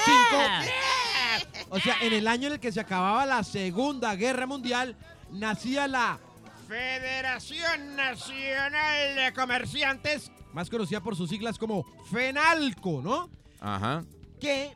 [1.70, 4.94] o sea, en el año en el que se acababa la Segunda Guerra Mundial,
[5.32, 6.20] nacía la
[6.68, 13.28] Federación Nacional de Comerciantes, más conocida por sus siglas como FENALCO, ¿no?
[13.60, 14.04] Ajá.
[14.40, 14.70] Que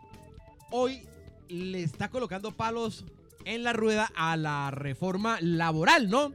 [0.72, 1.06] hoy
[1.48, 3.04] le está colocando palos
[3.44, 6.32] en la rueda a la reforma laboral, ¿no?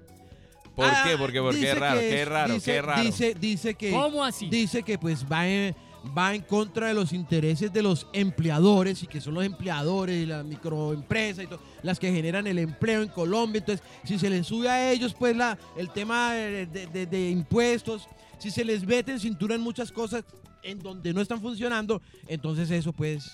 [0.74, 1.18] ¿Por Ah, qué?
[1.18, 3.02] Porque, porque es raro, que qué es- raro, dice, qué raro.
[3.02, 3.91] Dice, dice que.
[3.91, 4.49] ¿Cómo así?
[4.49, 5.74] Dice que pues va en,
[6.18, 10.26] va en contra de los intereses de los empleadores y que son los empleadores y
[10.26, 13.60] las microempresas y todo, las que generan el empleo en Colombia.
[13.60, 17.30] Entonces, si se les sube a ellos, pues la, el tema de, de- de- de
[17.30, 18.07] impuestos,
[18.40, 20.24] si se les vete en cintura en muchas cosas
[20.63, 23.32] en donde no están funcionando, entonces eso pues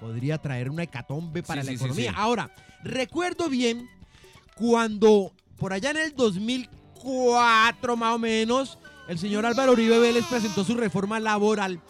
[0.00, 2.10] podría traer una hecatombe para Sí, la sí, economía.
[2.10, 2.16] sí.
[2.18, 2.50] Ahora,
[2.84, 3.88] recuerdo bien
[4.56, 10.64] cuando por allá en el 2004 más o menos, el señor Álvaro Uribe Vélez presentó
[10.64, 11.80] su reforma laboral,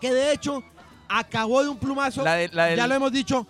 [0.00, 0.62] que de hecho
[1.08, 3.46] acabó de un plumazo, La de- la del- ya lo hemos dicho,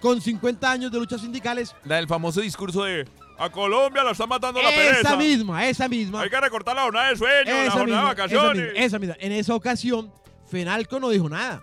[0.00, 1.74] con 50 años de luchas sindicales.
[1.84, 3.08] La del famoso discurso de
[3.38, 5.00] a Colombia la está matando la pereza.
[5.00, 6.22] Esa misma, esa misma.
[6.22, 8.62] Hay que recortar la jornada de sueño, la jornada misma, de vacaciones.
[8.62, 9.16] Esa misma, esa misma.
[9.20, 10.12] En esa ocasión,
[10.46, 11.60] Fenalco no dijo nada.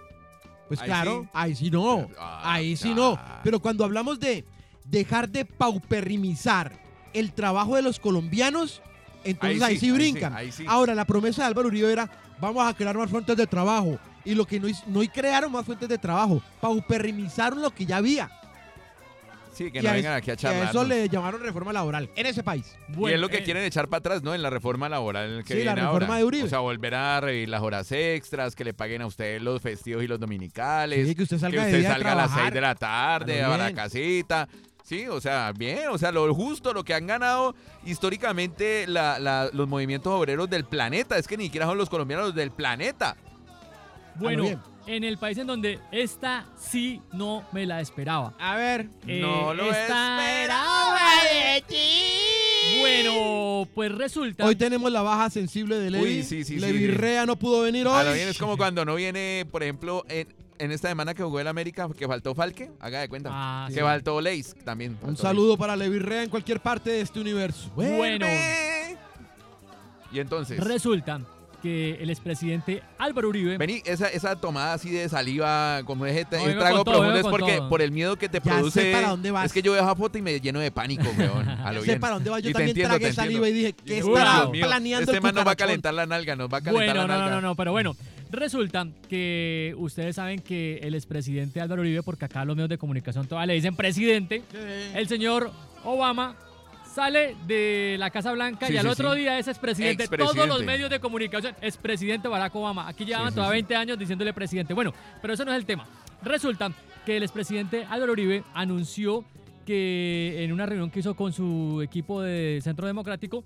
[0.68, 1.30] Pues Ahí claro, sí.
[1.34, 2.08] ahí sí no.
[2.18, 3.20] Ah, ahí sí no.
[3.44, 4.46] Pero cuando hablamos de
[4.86, 6.72] dejar de pauperimizar
[7.14, 8.82] el trabajo de los colombianos,
[9.24, 10.32] entonces Ahí ahí sí, ahí brincan.
[10.34, 10.66] sí, ahí sí.
[10.68, 13.98] Ahora, la promesa de Álvaro Uribe era, vamos a crear más fuentes de trabajo.
[14.26, 18.30] Y lo que no, no crearon más fuentes de trabajo, pauperimizaron lo que ya había.
[19.52, 20.70] Sí, que Y no a vengan aquí a charlar.
[20.70, 22.76] eso le llamaron reforma laboral en ese país.
[22.98, 24.34] y es lo que eh, quieren echar para atrás, ¿no?
[24.34, 26.18] En la reforma laboral que Sí, la viene reforma ahora.
[26.18, 26.44] de Uribe.
[26.46, 30.04] O sea, volver a revivir las horas extras, que le paguen a usted los festivos
[30.04, 31.08] y los dominicales.
[31.08, 32.42] Sí, que usted salga de usted día a las trabajar.
[32.46, 34.48] 6 de la tarde A la casita.
[34.84, 37.56] Sí, o sea, bien, o sea, lo justo, lo que han ganado
[37.86, 41.18] históricamente la- la- los movimientos obreros del planeta.
[41.18, 43.16] Es que ni siquiera son los colombianos los del planeta.
[44.16, 44.60] Bueno, bien.
[44.86, 48.34] en el país en donde esta sí no me la esperaba.
[48.40, 48.90] A ver.
[49.08, 51.00] Eh, no lo esperaba
[51.32, 52.80] de ti.
[52.82, 54.46] Bueno, pues resulta.
[54.46, 56.04] Hoy tenemos la baja sensible de Levi.
[56.04, 56.88] Uy, sí, sí, sí, Levi sí.
[56.88, 58.06] Rea no pudo venir A hoy.
[58.06, 60.28] lo bien es como cuando no viene, por ejemplo, en,
[60.60, 63.30] en esta semana que jugó el América, que faltó Falque, haga de cuenta.
[63.32, 63.80] Ah, que sí.
[63.82, 64.98] faltó Leis también.
[65.02, 67.70] Un saludo para Levi Rea en cualquier parte de este universo.
[67.76, 68.26] Bueno.
[70.12, 71.20] Y entonces, resulta
[71.62, 73.58] que el expresidente Álvaro Uribe.
[73.58, 77.56] vení, esa, esa tomada así de saliva, como ese No, trago todo, profundo, es porque
[77.58, 77.70] todo.
[77.70, 78.92] por el miedo que te Ya sé produce.
[78.92, 79.46] para dónde vas.
[79.46, 81.48] Es que yo veo esa foto y me lleno de pánico, weón.
[81.48, 82.00] A lo sé bien.
[82.02, 82.40] para dónde va.
[82.42, 83.48] Yo Y también entiendo, tragué saliva entiendo.
[83.48, 86.50] y dije, ¿qué estará planeando Este el man nos va a calentar la nalga, nos
[86.52, 87.36] va a calentar Bueno, la no, nalga.
[87.36, 87.96] no, no, no, pero bueno,
[88.34, 93.28] resulta que ustedes saben que el expresidente Álvaro Uribe, porque acá los medios de comunicación
[93.28, 94.44] todavía le dicen presidente,
[94.94, 95.52] el señor
[95.84, 96.36] Obama
[96.94, 100.08] sale de la Casa Blanca Sí, y al sí, otro día es expresidente.
[100.08, 102.88] Todos los medios de comunicación, expresidente Barack Obama.
[102.88, 103.64] Aquí llevaban sí, todavía sí.
[103.64, 104.74] 20 años diciéndole presidente.
[104.74, 105.88] Bueno, pero eso no es el tema.
[106.22, 106.72] Resulta
[107.06, 109.26] que el expresidente Álvaro Uribe anunció
[109.66, 113.44] que en una reunión que hizo con su equipo de Centro Democrático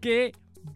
[0.00, 0.32] que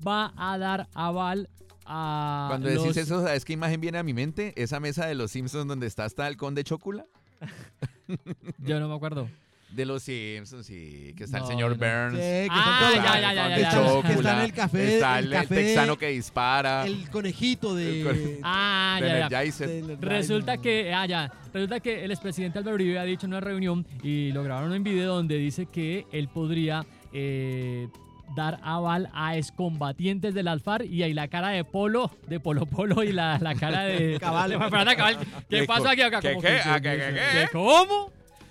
[0.06, 1.48] va a dar aval
[1.87, 4.53] a Cuando los- decís eso, ¿sabes qué imagen viene a mi mente?
[4.56, 7.05] Esa mesa de los Simpsons donde está hasta el conde Chocula.
[8.59, 9.28] Yo no me acuerdo.
[9.71, 11.12] De los Simpsons, sí.
[11.17, 11.77] Que está No, el señor no.
[11.78, 12.12] Burns.
[12.15, 13.71] Sí, que Ah, todos- ya, ya, ya, Conde ya, ya.
[13.75, 16.87] Chocula, Que está en el café, Está el el, café- texano que dispara.
[16.87, 18.41] El conejito El de...
[18.44, 19.97] Ah, de ya, ya.
[20.00, 23.84] Resulta que, ah, ya, resulta que el expresidente Álvaro Uribe ha dicho en una reunión
[24.03, 27.89] y lo grabaron en video donde dice que él podría eh,
[28.35, 33.03] dar aval a excombatientes del Alfar y ahí la cara de Polo, de Polo Polo
[33.03, 34.51] y la, la cara de Cabal.
[34.51, 35.19] de Fernanda Cabal.
[35.19, 36.21] ¿Qué ¿Qué pasa aquí acá?
[36.21, 36.59] qué, qué?
[36.65, 37.41] Ah, ¿qué, qué, qué?
[37.41, 38.11] ¿Qué, ¿Cómo?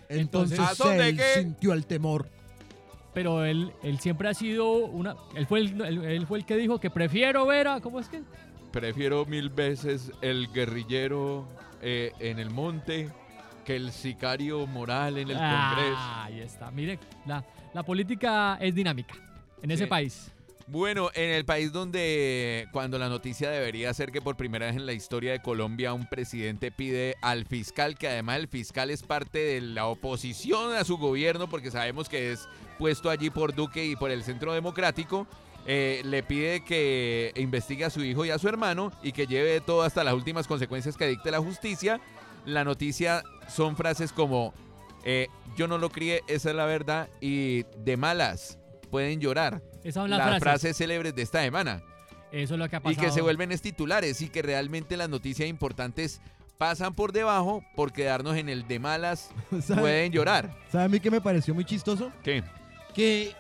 [0.10, 1.42] Entonces ¿A dónde él qué?
[1.42, 2.30] sintió el temor.
[3.14, 5.16] Pero él, él siempre ha sido una...
[5.36, 7.80] Él fue el, él, él fue el que dijo que prefiero ver a...
[7.80, 8.24] ¿Cómo es que?
[8.72, 11.48] Prefiero mil veces el guerrillero
[11.82, 13.10] eh, en el monte
[13.66, 15.96] que el sicario moral en el Congreso.
[15.96, 16.72] Ah, ahí está.
[16.72, 16.98] Mire,
[17.28, 17.44] la,
[17.74, 19.14] la política es dinámica
[19.64, 19.90] en ese Sí.
[19.90, 20.30] país.
[20.68, 24.86] Bueno, en el país donde cuando la noticia debería ser que por primera vez en
[24.86, 29.40] la historia de Colombia un presidente pide al fiscal, que además el fiscal es parte
[29.40, 32.48] de la oposición a su gobierno, porque sabemos que es
[32.80, 35.28] puesto allí por Duque y por el Centro Democrático,
[35.66, 39.60] eh, le pide que investigue a su hijo y a su hermano y que lleve
[39.60, 42.00] todo hasta las últimas consecuencias que dicte la justicia.
[42.46, 44.54] La noticia son frases como,
[45.04, 45.28] eh,
[45.58, 48.60] yo no lo crié, esa es la verdad, y de malas
[48.94, 50.44] pueden llorar Esas son las, las frases.
[50.44, 51.82] frases célebres de esta semana
[52.32, 53.08] Eso es lo que ha y pasado.
[53.08, 56.22] que se vuelven es titulares y que realmente las noticias importantes
[56.60, 59.32] pasan por debajo por quedarnos en el de malas
[59.64, 60.56] ¿Sabe, pueden llorar.
[60.72, 62.12] ¿Sabe a mí que me pareció muy chistoso?
[62.24, 62.44] ¿Qué?
[62.94, 63.34] Que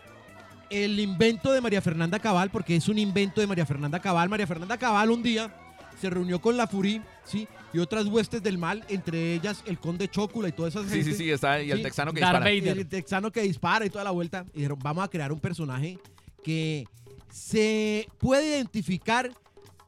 [0.71, 4.47] el invento de María Fernanda Cabal, porque es un invento de María Fernanda Cabal, María
[4.47, 5.53] Fernanda Cabal un día
[6.01, 7.47] se reunió con la Furí, ¿sí?
[7.73, 11.13] Y otras huestes del mal, entre ellas el conde Chocula y todas esas Sí, sí,
[11.13, 12.55] sí, está y el Sí, texano que Darth dispara.
[12.61, 12.77] Vader.
[12.79, 14.45] El texano que dispara y toda la vuelta.
[14.53, 15.97] Y dijeron, vamos a crear un personaje
[16.43, 16.85] que
[17.31, 19.31] se puede identificar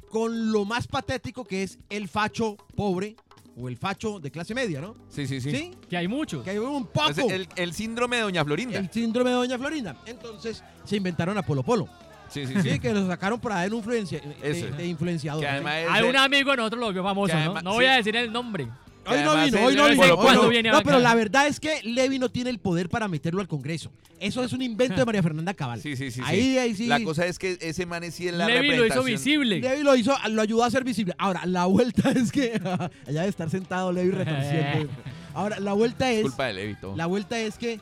[0.09, 3.15] con lo más patético que es el facho pobre
[3.57, 4.95] o el facho de clase media, ¿no?
[5.09, 5.51] Sí, sí, sí.
[5.51, 5.71] Sí.
[5.89, 6.43] Que hay muchos.
[6.43, 7.09] Que hay un poco.
[7.09, 8.79] Es el, el síndrome de Doña Florinda.
[8.79, 10.01] el síndrome de Doña Florinda.
[10.05, 11.88] Entonces se inventaron a Polo Polo.
[12.35, 12.79] Sí, sí, Sí, sí.
[12.79, 14.67] que lo sacaron por ahí en influencia, de, Eso.
[14.75, 15.41] de influenciador.
[15.41, 17.39] Que además es Hay de- un amigo de nosotros lo vio famoso, que ¿no?
[17.39, 18.67] además- No voy a decir el nombre.
[19.07, 19.95] Hoy no vino, hoy no vino.
[19.97, 20.49] Bueno, hoy ¿cuándo no.
[20.49, 20.85] viene No, acá?
[20.85, 23.91] pero la verdad es que Levi no tiene el poder para meterlo al Congreso.
[24.19, 25.79] Eso es un invento de María Fernanda Cabal.
[25.79, 26.13] Sí, sí, sí.
[26.13, 26.21] sí.
[26.25, 26.87] Ahí, ahí sí.
[26.87, 29.59] La cosa es que ese man es sí en la Levi lo hizo visible.
[29.59, 31.13] Levi lo hizo, lo ayudó a ser visible.
[31.19, 32.59] Ahora, la vuelta es que
[33.07, 34.89] allá de estar sentado Levi retorciendo.
[35.35, 36.95] Ahora, la vuelta es Culpa de Levi todo.
[36.95, 37.79] la vuelta es que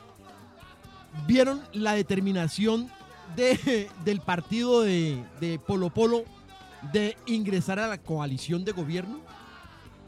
[1.28, 2.90] vieron la determinación
[3.36, 6.24] de, del partido de, de Polo Polo
[6.92, 9.22] de ingresar a la coalición de gobierno.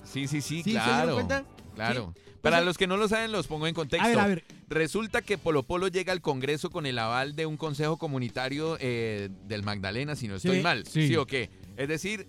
[0.03, 1.13] Sí, sí, sí, ¿Sí se dieron claro.
[1.15, 1.45] cuenta?
[1.75, 2.13] Claro.
[2.15, 2.21] Sí.
[2.41, 4.05] Para los que no lo saben, los pongo en contexto.
[4.05, 4.43] A ver, a ver.
[4.69, 9.29] Resulta que Polo Polo llega al Congreso con el aval de un consejo comunitario eh,
[9.47, 10.85] del Magdalena, si no estoy Sí, mal.
[10.85, 11.07] sí.
[11.07, 11.49] ¿Sí o qué?
[11.75, 12.27] Es decir,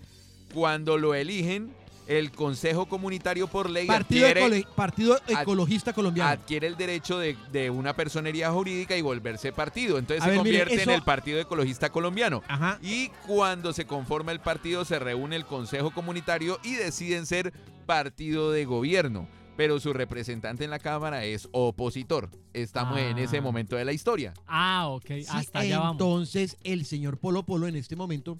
[0.54, 1.70] cuando lo eligen,
[2.06, 6.30] el consejo comunitario por ley Partido, adquiere, partido Ecologista Colombiano.
[6.30, 9.98] adquiere el derecho de, de una personería jurídica y volverse partido.
[9.98, 12.42] Entonces A se ver, mire, convierte eso- en el Partido Ecologista Colombiano.
[12.48, 12.78] Ajá.
[12.82, 17.52] Y cuando se conforma el partido, se reúne el Consejo Comunitario y deciden ser
[17.86, 19.28] partido de gobierno.
[19.56, 22.28] Pero su representante en la Cámara es opositor.
[22.52, 23.40] Estamos en ese Ah.
[23.40, 24.34] momento de la historia.
[24.46, 25.06] Ah, ok.
[25.06, 25.92] Sí, Hasta allá vamos.
[25.94, 28.38] entonces, el señor Polo Polo en este momento,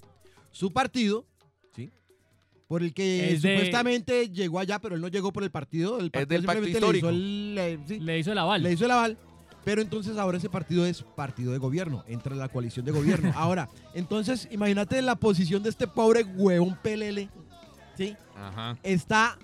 [0.51, 1.25] su partido.
[2.67, 5.99] Por el que Es de- supuestamente llegó allá, pero él no llegó por el partido.
[5.99, 7.09] El partido del pacto simplemente le hizo histórico.
[7.09, 8.63] el- le- sí, Le hizo el aval.
[8.63, 9.17] le hizo el aval.
[9.63, 13.31] Pero entonces ahora ese partido es partido de gobierno, entra en la coalición de gobierno.
[13.35, 17.27] Ahora, entonces imagínate la posición de este pobre huevón pelele,
[17.97, 18.15] ¿sí?
[18.35, 18.77] Ajá.
[18.83, 19.37] Está,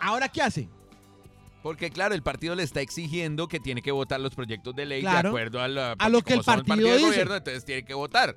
[0.00, 0.68] ¿ahora qué hace?
[1.62, 5.02] Porque claro, el partido le está exigiendo que tiene que votar los proyectos de ley
[5.02, 7.92] de acuerdo a, la- A lo que el son partido de gobierno, entonces tiene que
[7.94, 8.36] votar.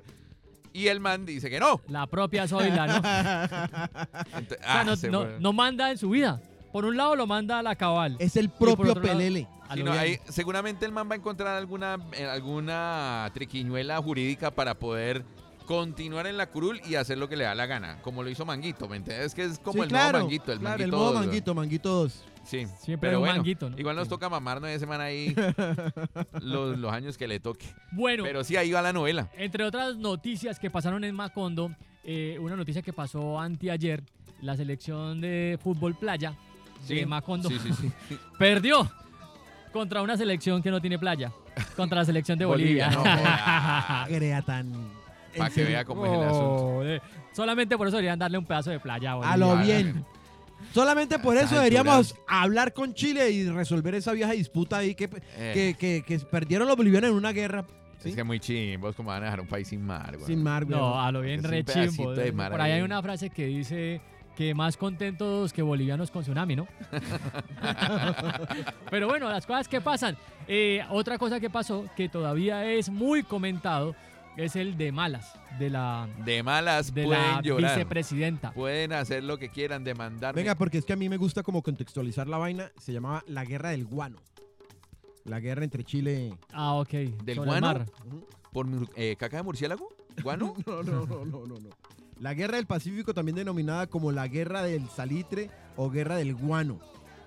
[0.72, 1.80] Y el man dice que no.
[1.88, 2.94] La propia Zoila, ¿no?
[4.38, 5.36] Ent- O sea, ah, no, se no- fue.
[5.40, 6.40] no manda en su vida.
[6.72, 8.16] Por un lado lo manda a la cabal.
[8.20, 9.48] Es el propio otro lado- pelele.
[9.68, 10.02] a Sí, lo no, bien.
[10.04, 15.24] ahí seguramente el man va a encontrar alguna, eh, alguna triquiñuela jurídica para poder
[15.66, 18.44] continuar en la curul y hacer lo que le da la gana, como lo hizo
[18.44, 19.26] Manguito, ¿me entiendes?
[19.26, 20.96] Es que es como Sí, el claro, nuevo Manguito, el claro, Manguito.
[20.96, 21.20] el modo ¿no?
[21.20, 22.24] manguito, manguito 2.
[22.44, 23.78] Sí, Siempre pero hay un bueno, manguito, ¿no?
[23.78, 24.10] igual nos Sí.
[24.10, 25.34] toca mamarnos de semana ahí
[26.40, 27.66] los, los años que le toque.
[27.92, 29.28] Bueno, Pero sí, ahí va la novela.
[29.36, 31.70] entre otras noticias que pasaron en Macondo,
[32.04, 34.02] eh, una noticia que pasó anteayer,
[34.40, 36.34] la selección de fútbol playa
[36.88, 38.18] de Macondo Sí, sí, sí.
[38.38, 38.90] perdió
[39.72, 41.30] contra una selección que no tiene playa,
[41.76, 42.88] contra la selección de Bolivia.
[42.88, 44.72] Bolivia, no tan.
[45.36, 45.70] Para que serio.
[45.70, 47.06] vea cómo es el asunto.
[47.32, 49.12] Solamente por eso deberían darle un pedazo de playa.
[49.12, 49.76] A lo Bolivia.
[49.78, 50.04] bien.
[50.72, 55.04] Solamente por eso deberíamos hablar con Chile y resolver esa vieja disputa ahí que,
[55.36, 57.64] Eh, que, que- que perdieron los bolivianos en una guerra.
[58.02, 58.10] ¿sí?
[58.10, 60.26] Es que muy chimbos, como van a dejar un país sin mar, güey.
[60.26, 60.78] Sin mar, güey.
[60.78, 62.12] No, a lo bien re chimbo.
[62.14, 64.00] de mar Por ahí hay una frase que dice
[64.36, 66.66] que más contentos que bolivianos con tsunami, ¿no?
[68.90, 70.16] Pero bueno, las cosas que pasan.
[70.48, 73.94] Eh, otra cosa que pasó, que todavía es muy comentado,
[74.44, 77.74] es el de malas, de la, De malas de pueden la llorar.
[77.76, 78.52] vicepresidenta.
[78.52, 80.34] Pueden hacer lo que quieran, demandar.
[80.34, 82.70] Venga, porque es que a mí me gusta como contextualizar la vaina.
[82.78, 84.18] Se llamaba la guerra del guano.
[85.24, 86.32] La guerra entre Chile.
[86.52, 86.90] Ah, ok.
[86.90, 87.66] ¿Del sobre guano?
[87.66, 87.86] mar.
[88.52, 88.66] ¿Por
[88.96, 89.88] eh, caca de murciélago?
[90.22, 90.54] ¿Guano?
[90.66, 91.68] No, no, no, no, no, no.
[92.18, 96.78] La guerra del Pacífico, también denominada como la guerra del salitre o guerra del guano.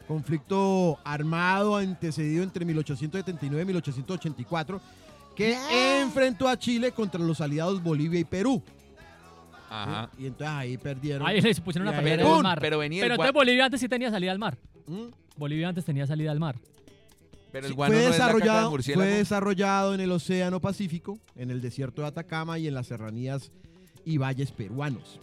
[0.07, 4.81] Conflicto armado antecedido entre 1879 y 1884
[5.35, 5.57] que
[6.01, 8.61] enfrentó a Chile contra los aliados Bolivia y Perú.
[9.69, 10.09] Ajá.
[10.19, 11.27] Y entonces ahí perdieron.
[11.27, 12.43] Ahí les pusieron una pelea era- en el ¡Pum!
[12.43, 12.59] mar.
[12.61, 13.33] Pero venía Pero el entonces.
[13.33, 14.57] Bolivia antes sí tenía salida al mar.
[14.85, 15.05] ¿Mm?
[15.35, 16.55] Bolivia antes tenía salida al mar.
[17.51, 20.59] Pero el Sí, fue, no es la caca de desarrollado, fue desarrollado en el Océano
[20.59, 23.51] Pacífico, en el desierto de Atacama y en las serranías
[24.05, 25.19] y valles peruanos.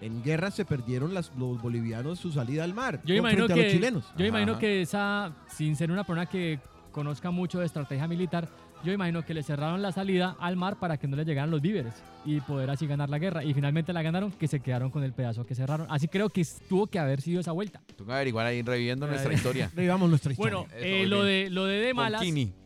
[0.00, 3.56] En guerra se perdieron las- los bolivianos su salida al mar Yo imagino frente a
[3.56, 4.04] que, los chilenos.
[4.16, 4.60] yo imagino Ajá.
[4.60, 6.58] que esa, sin ser una persona que
[6.92, 8.48] conozca mucho de estrategia militar,
[8.84, 11.60] yo imagino que le cerraron la salida al mar para que no le llegaran los
[11.60, 13.42] víveres y poder así ganar la guerra.
[13.44, 15.86] Y finalmente la ganaron, que se quedaron con el pedazo que cerraron.
[15.90, 17.80] Así creo que tuvo que haber sido esa vuelta.
[17.96, 19.36] Tú que averiguar ahí reviviendo nuestra Ay.
[19.36, 19.70] historia.
[19.74, 20.58] Revivamos nuestra historia.
[20.58, 22.22] Bueno, eh, lo, de, lo de malas,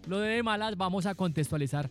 [0.06, 1.88] lo de de malas, vamos a contextualizar.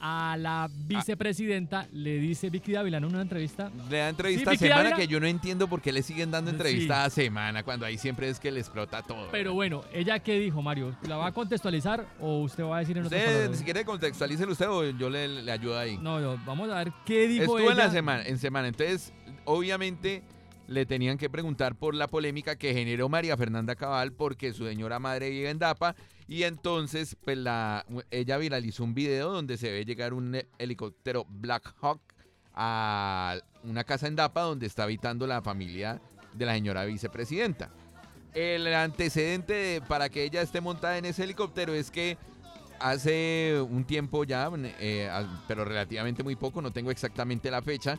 [0.00, 4.58] A la vicepresidenta le dice Vicky Dávila en una entrevista Le da entrevista Sí, a
[4.58, 4.96] semana Dávila.
[4.96, 6.56] que yo no entiendo por qué le siguen dando Sí.
[6.56, 9.28] entrevista a semana cuando ahí siempre es que le explota todo.
[9.32, 10.94] Pero bueno, ¿ella qué dijo, Mario?
[11.08, 13.58] ¿La va a contextualizar o usted va a decir en otras Usted, palabras?
[13.58, 15.98] si quiere contextualícelo usted o yo le, le ayudo ahí.
[15.98, 17.70] No, no, vamos a ver qué dijo Estuvo ella.
[17.72, 18.68] en la semana, en semana.
[18.68, 19.12] Entonces,
[19.44, 20.22] obviamente,
[20.68, 24.98] le tenían que preguntar por la polémica que generó María Fernanda Cabal porque su señora
[24.98, 25.96] madre vive en Dapa
[26.28, 31.74] y entonces pues la, ella viralizó un video donde se ve llegar un helicóptero Black
[31.80, 32.00] Hawk
[32.54, 36.02] a una casa en Dapa donde está habitando la familia
[36.34, 37.70] de la señora vicepresidenta.
[38.34, 42.18] El antecedente para que ella esté montada en ese helicóptero es que
[42.78, 45.10] hace un tiempo ya, eh,
[45.48, 47.98] pero relativamente muy poco, no tengo exactamente la fecha,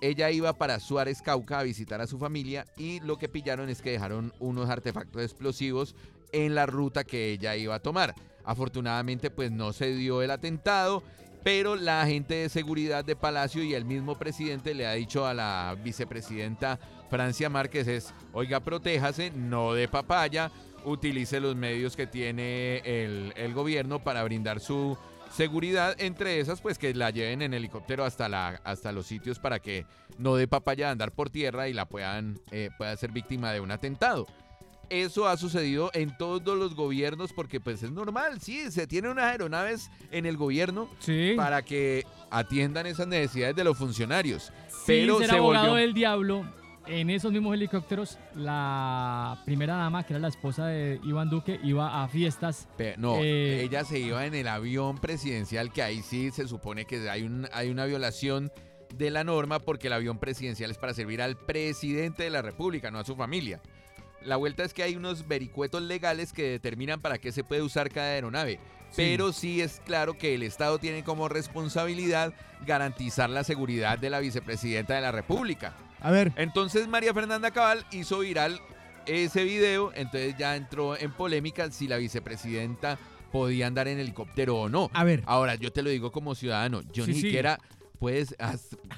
[0.00, 3.82] ella iba para Suárez Cauca a visitar a su familia y lo que pillaron es
[3.82, 5.94] que dejaron unos artefactos explosivos
[6.32, 8.14] en la ruta que ella iba a tomar.
[8.44, 11.02] Afortunadamente pues no se dio el atentado,
[11.42, 15.34] pero la agente de seguridad de Palacio y el mismo presidente le ha dicho a
[15.34, 16.78] la vicepresidenta
[17.08, 20.50] Francia Márquez es, oiga, protéjase, no de papaya,
[20.84, 24.96] utilice los medios que tiene el, el gobierno para brindar su
[25.34, 29.58] seguridad, entre esas, pues que la lleven en helicóptero hasta, la, hasta los sitios para
[29.60, 29.86] que
[30.18, 33.60] no dé papaya de andar por tierra y la puedan eh, pueda ser víctima de
[33.60, 34.26] un atentado.
[34.90, 39.26] Eso ha sucedido en todos los gobiernos porque pues es normal, sí, se tiene unas
[39.26, 40.88] aeronaves en el gobierno
[41.36, 44.52] para que atiendan esas necesidades de los funcionarios.
[44.86, 46.44] pero ser abogado del diablo
[46.86, 52.02] en esos mismos helicópteros, la primera dama, que era la esposa de Iván Duque, iba
[52.02, 52.68] a fiestas.
[52.96, 57.08] no, eh, ella se iba en el avión presidencial, que ahí sí se supone que
[57.08, 58.50] hay, un, hay una violación
[58.94, 62.90] de la norma porque el avión presidencial es para servir al presidente de la República,
[62.90, 63.60] no a su familia.
[64.22, 67.90] La vuelta es que hay unos vericuetos legales que determinan para qué se puede usar
[67.90, 68.58] cada aeronave.
[68.96, 72.34] Pero sí es claro que el Estado tiene como responsabilidad
[72.66, 75.74] garantizar la seguridad de la vicepresidenta de la República.
[76.00, 76.32] A ver.
[76.36, 78.60] Entonces María Fernanda Cabal hizo viral
[79.06, 82.98] ese video, entonces ya entró en polémica si la vicepresidenta
[83.32, 84.90] podía andar en helicóptero o no.
[84.92, 85.22] A ver.
[85.26, 87.58] Ahora, yo te lo digo como ciudadano, yo ni siquiera
[87.98, 88.34] puedes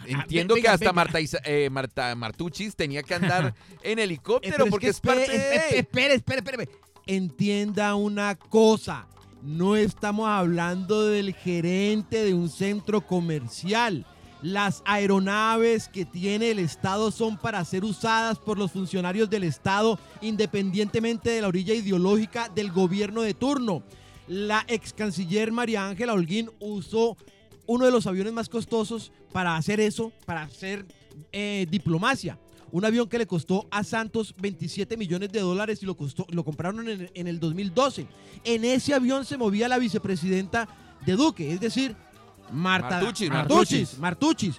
[0.07, 5.31] entiendo que hasta Marta, eh, Marta Martuchis tenía que andar en helicóptero porque es, parte
[5.31, 5.79] de...
[5.79, 6.69] Espere, espere, espere.
[7.07, 9.09] Entienda una cosa.
[9.43, 14.07] No estamos hablando del gerente de un centro comercial.
[14.43, 20.01] Las aeronaves que tiene el Estado son para ser usadas por los funcionarios del Estado
[20.21, 23.85] independientemente de la orilla ideológica del gobierno de turno.
[24.27, 27.17] La ex canciller María Ángela Holguín usó
[27.67, 30.87] uno de los aviones más costosos para hacer eso, para hacer
[31.31, 32.37] eh, diplomacia.
[32.73, 37.27] Un avión que le costó a Santos 27 millones de dólares y lo, compraron en
[37.29, 38.07] el 2012.
[38.43, 40.67] En ese avión se movía la vicepresidenta
[41.07, 41.95] de Duque, es decir,
[42.53, 44.57] Marta, Martuchis, Martuchis,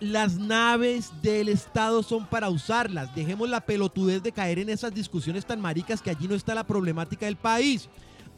[0.00, 3.14] Las naves del Estado son para usarlas.
[3.14, 6.64] Dejemos la pelotudez de caer en esas discusiones tan maricas que allí no está la
[6.64, 7.88] problemática del país.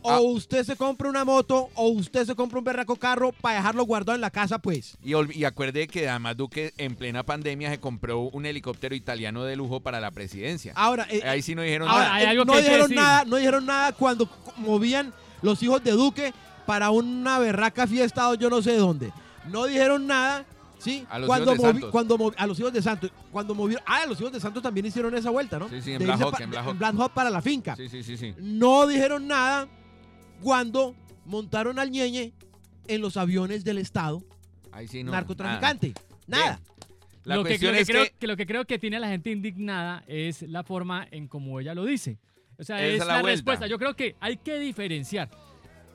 [0.00, 0.20] O ah.
[0.20, 4.14] usted se compra una moto o usted se compra un berraco carro para dejarlo guardado
[4.14, 4.96] en la casa, pues.
[5.02, 9.56] Y, y acuerde que además Duque en plena pandemia se compró un helicóptero italiano de
[9.56, 10.72] lujo para la presidencia.
[10.76, 12.22] Ahora, eh, ahí sí no dijeron nada.
[12.22, 15.12] Eh, no dijeron nada, no dijeron nada cuando movían
[15.42, 16.32] los hijos de Duque
[16.68, 19.10] para una berraca fiesta o yo no sé dónde.
[19.46, 20.44] No dijeron nada,
[20.76, 21.06] ¿sí?
[21.08, 21.90] A los cuando hijos de Santos.
[21.90, 23.10] Cuando a los hijos de Santos.
[23.32, 25.70] Cuando movieron, ah, los hijos de Santos también hicieron esa vuelta, ¿no?
[25.70, 27.12] Sí, sí, en Black Hawk, en Black Hawk.
[27.14, 27.74] para la finca.
[27.74, 28.34] Sí, sí, sí, sí.
[28.36, 29.66] No dijeron nada
[30.42, 30.94] cuando
[31.24, 32.34] montaron al ñeñe
[32.86, 34.22] en los aviones del Estado.
[34.70, 35.12] Ahí sí no.
[35.12, 35.94] Narcotraficante.
[36.26, 36.60] Nada.
[37.24, 37.72] lo que, creo,
[38.18, 38.26] que...
[38.26, 41.74] lo que creo que tiene a la gente indignada es la forma en como ella
[41.74, 42.18] lo dice.
[42.58, 43.66] O sea, es la respuesta.
[43.66, 45.30] Yo creo que hay que diferenciar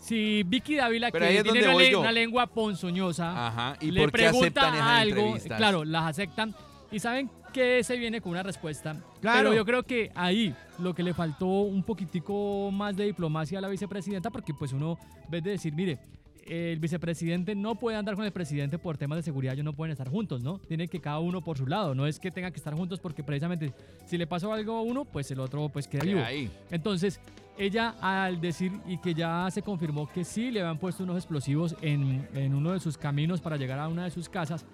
[0.04, 6.54] si Vicky Dávila, que tiene una, lengua ponzoñosa, ¿Y le pregunta algo, claro, las aceptan
[6.92, 8.98] y saben que se viene con una respuesta.
[9.22, 9.38] Claro.
[9.38, 13.62] Pero yo creo que ahí lo que le faltó un poquitico más de diplomacia a
[13.62, 14.98] la vicepresidenta, porque pues uno,
[15.30, 16.00] ve de decir, mire,
[16.46, 19.94] el vicepresidente no puede andar con el presidente por temas de seguridad, ellos no pueden
[19.94, 20.60] estar juntos, ¿no?
[20.60, 23.24] Tiene que cada uno por su lado, no es que tengan que estar juntos porque
[23.24, 23.74] precisamente
[24.06, 26.22] si le pasó algo a uno, pues el otro pues queda vivo.
[26.70, 27.22] Entonces,
[27.58, 31.76] ella al decir y que ya se confirmó que sí le habían puesto unos explosivos
[31.82, 34.66] en, en uno de sus caminos para llegar a una de sus casas,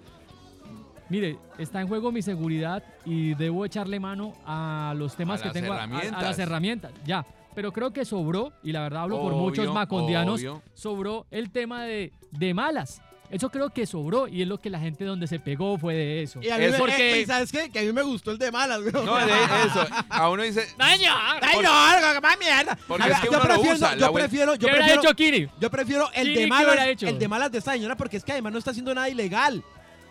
[1.10, 5.72] mire, está en juego mi seguridad y debo echarle mano a los temas que tengo,
[5.72, 7.26] a, las herramientas, ya.
[7.54, 10.40] Pero creo que sobró, y la verdad hablo por muchos macondianos,
[10.72, 13.02] sobró el tema de, de malas.
[13.30, 16.22] Eso creo que sobró y es lo que la gente donde se pegó fue de
[16.22, 16.40] eso.
[16.42, 17.22] Y a mí es me, porque...
[17.22, 17.70] Eh, ¿Sabes qué?
[17.70, 19.04] Que a mí me gustó el de malas, bro.
[19.04, 19.86] No, de eso.
[20.08, 20.66] A uno dice...
[20.78, 21.12] ¡Daño!
[21.40, 22.20] ¡Daño!
[22.20, 22.76] ¡Más mierda!
[22.88, 25.48] Porque es que uno yo prefiero, usa, yo prefiero, yo prefiero, hecho Kiri?
[25.60, 28.52] Yo prefiero el de malas, el de malas de esta señora porque es que además
[28.52, 29.62] no está haciendo nada ilegal.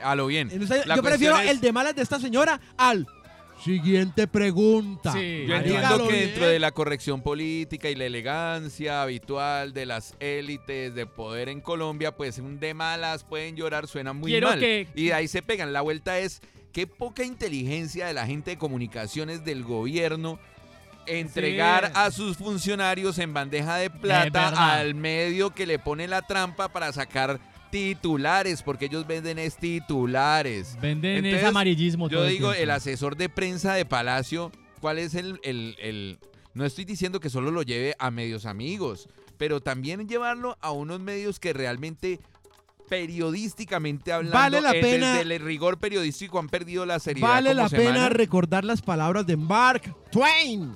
[0.02, 0.50] A lo bien.
[0.50, 3.06] yo prefiero el de malas de esta señora al
[3.64, 5.14] Siguiente pregunta.
[5.14, 10.96] Yo entiendo que dentro de la corrección política y la elegancia habitual de las élites
[10.96, 14.64] de poder en Colombia, pues un de malas pueden llorar, suena muy mal.
[14.96, 15.74] Y de ahí se pegan.
[15.74, 20.40] La vuelta es qué poca inteligencia de la gente de comunicaciones del gobierno
[21.06, 21.92] entregar Sí.
[21.96, 26.92] a sus funcionarios en bandeja de plata al medio que le pone la trampa para
[26.94, 27.40] sacar
[27.72, 30.78] titulares, porque ellos venden es titulares.
[30.82, 32.10] Venden Entonces, ese amarillismo.
[32.10, 36.20] Yo digo, el asesor de prensa de Palacio, ¿cuál es el, el- el-
[36.54, 39.08] No estoy diciendo que solo lo lleve a medios amigos,
[39.38, 42.20] pero también llevarlo a unos medios que realmente
[42.90, 47.62] periodísticamente hablando, Vale la pena- desde el rigor periodístico han perdido la seriedad Vale como
[47.64, 50.76] la pena recordar las palabras de Mark Twain.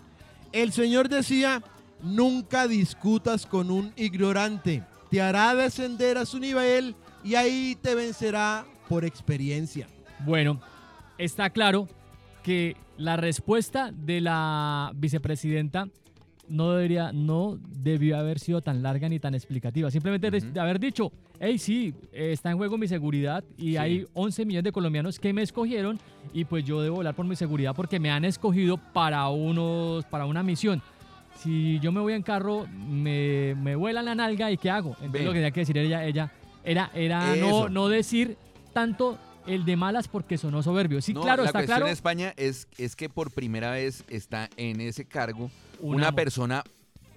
[0.52, 1.62] El señor decía,
[2.02, 4.84] nunca discutas con un ignorante.
[5.14, 9.86] Te hará descender a su nivel y ahí te vencerá por experiencia.
[10.26, 10.60] Bueno,
[11.20, 11.88] está claro
[12.42, 15.88] que la respuesta de la vicepresidenta
[16.50, 19.92] no debería, no debió haber sido tan larga ni tan explicativa.
[19.92, 23.78] Simplemente de- haber dicho, hey, sí, está en juego mi seguridad y Sí.
[23.78, 26.00] hay 11 millones de colombianos que me escogieron
[26.34, 30.26] y pues yo debo volar por mi seguridad porque me han escogido para unos, para
[30.26, 30.82] una misión.
[31.44, 34.92] Si yo me voy en carro, me, me vuelan la nalga y ¿qué hago?
[35.02, 35.24] Entonces Ve.
[35.24, 36.32] lo que tenía que decir ella, ella
[36.64, 37.70] era, era no, Eso.
[37.70, 38.38] no decir
[38.74, 41.02] tanto el de malas porque sonó soberbio.
[41.02, 41.88] Sí, No, claro, la está cuestión claro.
[41.88, 46.64] en España es, es que por primera vez está en ese cargo una, persona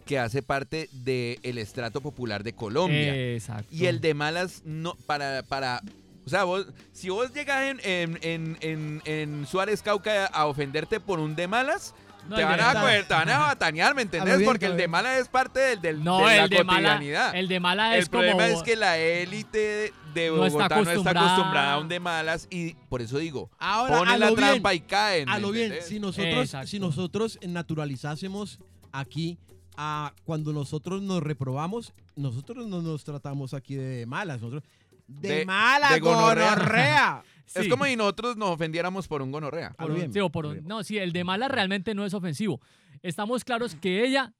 [0.04, 3.14] que hace parte del estrato popular de Colombia.
[3.34, 3.68] Exacto.
[3.70, 5.80] Y el de malas, no, para, para,
[6.24, 10.98] o sea, vos, si vos llegas en, en, en, en, en Suárez Cauca a ofenderte
[10.98, 11.94] por un de malas,
[12.28, 14.38] No, te, el van a, coger- te van a batanear, ¿me entendés?
[14.38, 16.92] bien, Porque el de malas es parte del, del, No, de la el de mala,
[16.94, 17.36] cotidianidad.
[17.36, 20.58] el de mala El es como problema es que la élite de, de No está
[20.68, 21.72] Bogotá no está acostumbrada.
[21.74, 25.28] a un de malas y por eso digo, Ahora, ponen la bien, trampa y caen.
[25.28, 26.66] A ¿me lo bien, si nosotros, Exacto.
[26.68, 28.58] si nosotros naturalizásemos
[28.92, 29.38] aquí
[29.76, 34.62] a cuando nosotros nos reprobamos, nosotros no nos tratamos aquí de malas, nosotros
[35.06, 36.50] de, De- mala de gonorrea.
[36.54, 37.22] gonorrea.
[37.54, 39.70] Es como si nosotros nos ofendiéramos por un gonorrea.
[39.78, 42.60] Por un- sí, o por un- no, sí, el de mala realmente no es ofensivo.
[43.02, 44.32] Estamos claros que ella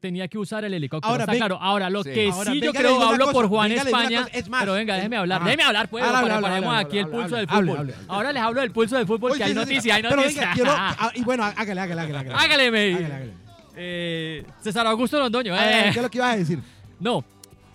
[0.00, 1.10] tenía que usar el helicóptero.
[1.12, 1.56] Ahora, está claro.
[1.62, 2.10] Ahora, lo Sí.
[2.12, 4.22] que Ahora, sí yo venga, creo, hablo cosa, por Juan venga, España.
[4.24, 5.36] cosa, es más, pero venga, déjeme hablar.
[5.38, 5.44] Ajá.
[5.46, 7.94] Déjeme hablar, pues, para aquí el pulso del fútbol.
[8.08, 9.70] Ahora les hablo del pulso del fútbol, Oye, que hay sí, sí, sí.
[9.70, 10.50] noticia, hay noticia.
[10.52, 12.18] quiero, ah, y bueno, hágale, hágale, hágale.
[12.18, 12.34] hágale.
[12.34, 13.32] Hágale, me- Hágale, hágale.
[13.76, 15.54] Eh, César Augusto Londoño.
[15.56, 15.90] Eh.
[15.92, 16.58] ¿Qué es lo que ibas a decir?
[16.98, 17.24] No,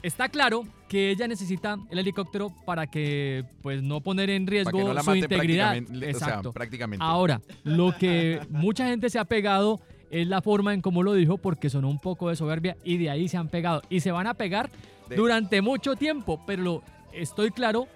[0.04, 5.04] está claro que ella necesita el helicóptero para que, pues, no poner en riesgo no
[5.04, 5.72] su integridad.
[5.74, 5.98] prácticamente.
[5.98, 6.54] O sea, Exacto.
[6.54, 7.04] prácticamente.
[7.06, 11.38] Ahora, lo que mucha gente se ha pegado es la forma en cómo lo dijo
[11.38, 14.28] porque sonó un poco de soberbia y de ahí se han pegado y se van
[14.28, 14.70] a pegar
[15.10, 17.88] De- durante mucho tiempo, pero lo- estoy claro,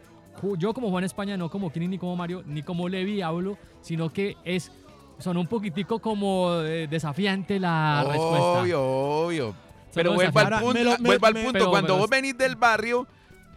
[0.57, 4.09] yo como Juan España, no como Kini ni como Mario, ni como Levi hablo, sino
[4.11, 4.71] que es
[5.19, 8.61] sonó un poquitico como eh, desafiante la respuesta.
[8.61, 9.55] Obvio, obvio.
[9.93, 10.73] Pero vuelva al punto.
[10.73, 11.51] me lo- me- vuelva al punto.
[11.53, 13.07] pero- Cuando pero- vos venís del barrio,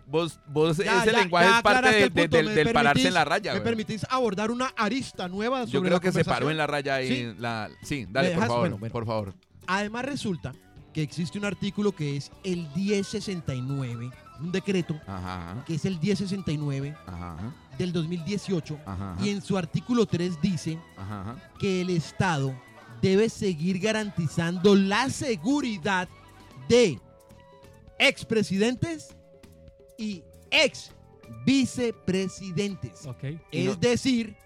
[0.06, 3.08] vos, vos Ya, ese ya, lenguaje ya es parte de- de- del, ¿me del pararse
[3.08, 3.54] en la raya.
[3.54, 6.66] ¿Me permitís abordar una arista nueva sobre Yo creo la que se paró en la
[6.66, 7.08] raya ahí.
[7.08, 7.34] ¿Sí?
[7.38, 8.48] La, sí, dale, ¿Me por dejas?
[8.48, 8.60] favor.
[8.60, 8.92] Bueno, bueno.
[8.92, 9.34] Por favor.
[9.66, 10.52] Además resulta
[10.92, 16.94] que existe un artículo que es el 1069, un decreto Ajá, que es el 1069
[17.06, 17.36] ajá,
[17.78, 21.36] del 2018 ajá, y en su artículo 3 dice ajá, ajá.
[21.58, 22.54] que el Estado
[23.02, 26.08] debe seguir garantizando la seguridad
[26.68, 26.98] de
[27.98, 29.14] expresidentes
[29.98, 30.90] y ex
[31.46, 33.06] vicepresidentes.
[33.06, 33.24] Ok.
[33.50, 34.36] Y Es no- decir,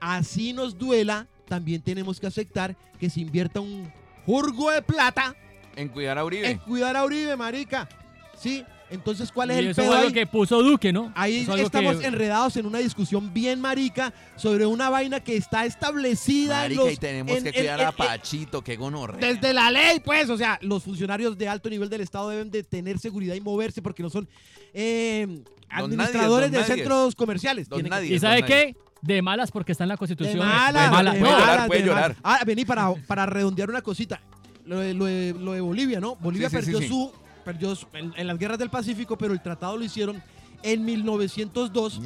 [0.00, 3.92] así nos duela, también tenemos que aceptar que se invierta un
[4.26, 5.34] jurgo de plata
[5.76, 6.50] En cuidar a Uribe.
[6.50, 7.88] en cuidar a Uribe, marica.
[8.36, 8.64] ¿Sí?
[8.90, 10.06] Entonces, ¿cuál es Y el eso pedo fue ahí?
[10.08, 11.12] lo que puso Duque, ¿no?
[11.14, 15.36] Ahí es algo estamos que- enredados en una discusión bien marica sobre una vaina que
[15.36, 18.62] está establecida en Marica, los- y tenemos en- que en- cuidar en- a en- Pachito,
[18.62, 19.20] qué gonorrea.
[19.20, 22.62] desde la ley, pues, o sea, los funcionarios de alto nivel del Estado deben de
[22.62, 24.26] tener seguridad y moverse porque no son
[24.74, 27.68] eh, administradores nadie, de centros comerciales.
[27.68, 28.14] Don Tienen que- nadie.
[28.16, 28.76] ¿Y sabe qué?
[29.00, 30.38] De malas porque está en la De Constitución.
[30.38, 31.14] malas, De malas.
[31.14, 32.02] de Puede No, llorar, malas, puede de llorar.
[32.22, 32.40] malas.
[32.40, 34.20] Ah, vení para, para redondear una cosita.
[34.64, 36.16] Lo de, lo de- lo de Bolivia, ¿no?
[36.16, 36.88] Bolivia Sí, sí, sí, perdió sí.
[36.88, 37.12] su.
[37.48, 40.22] Perdió en, en las guerras del Pacífico, pero el tratado lo hicieron
[40.62, 41.98] en 1902.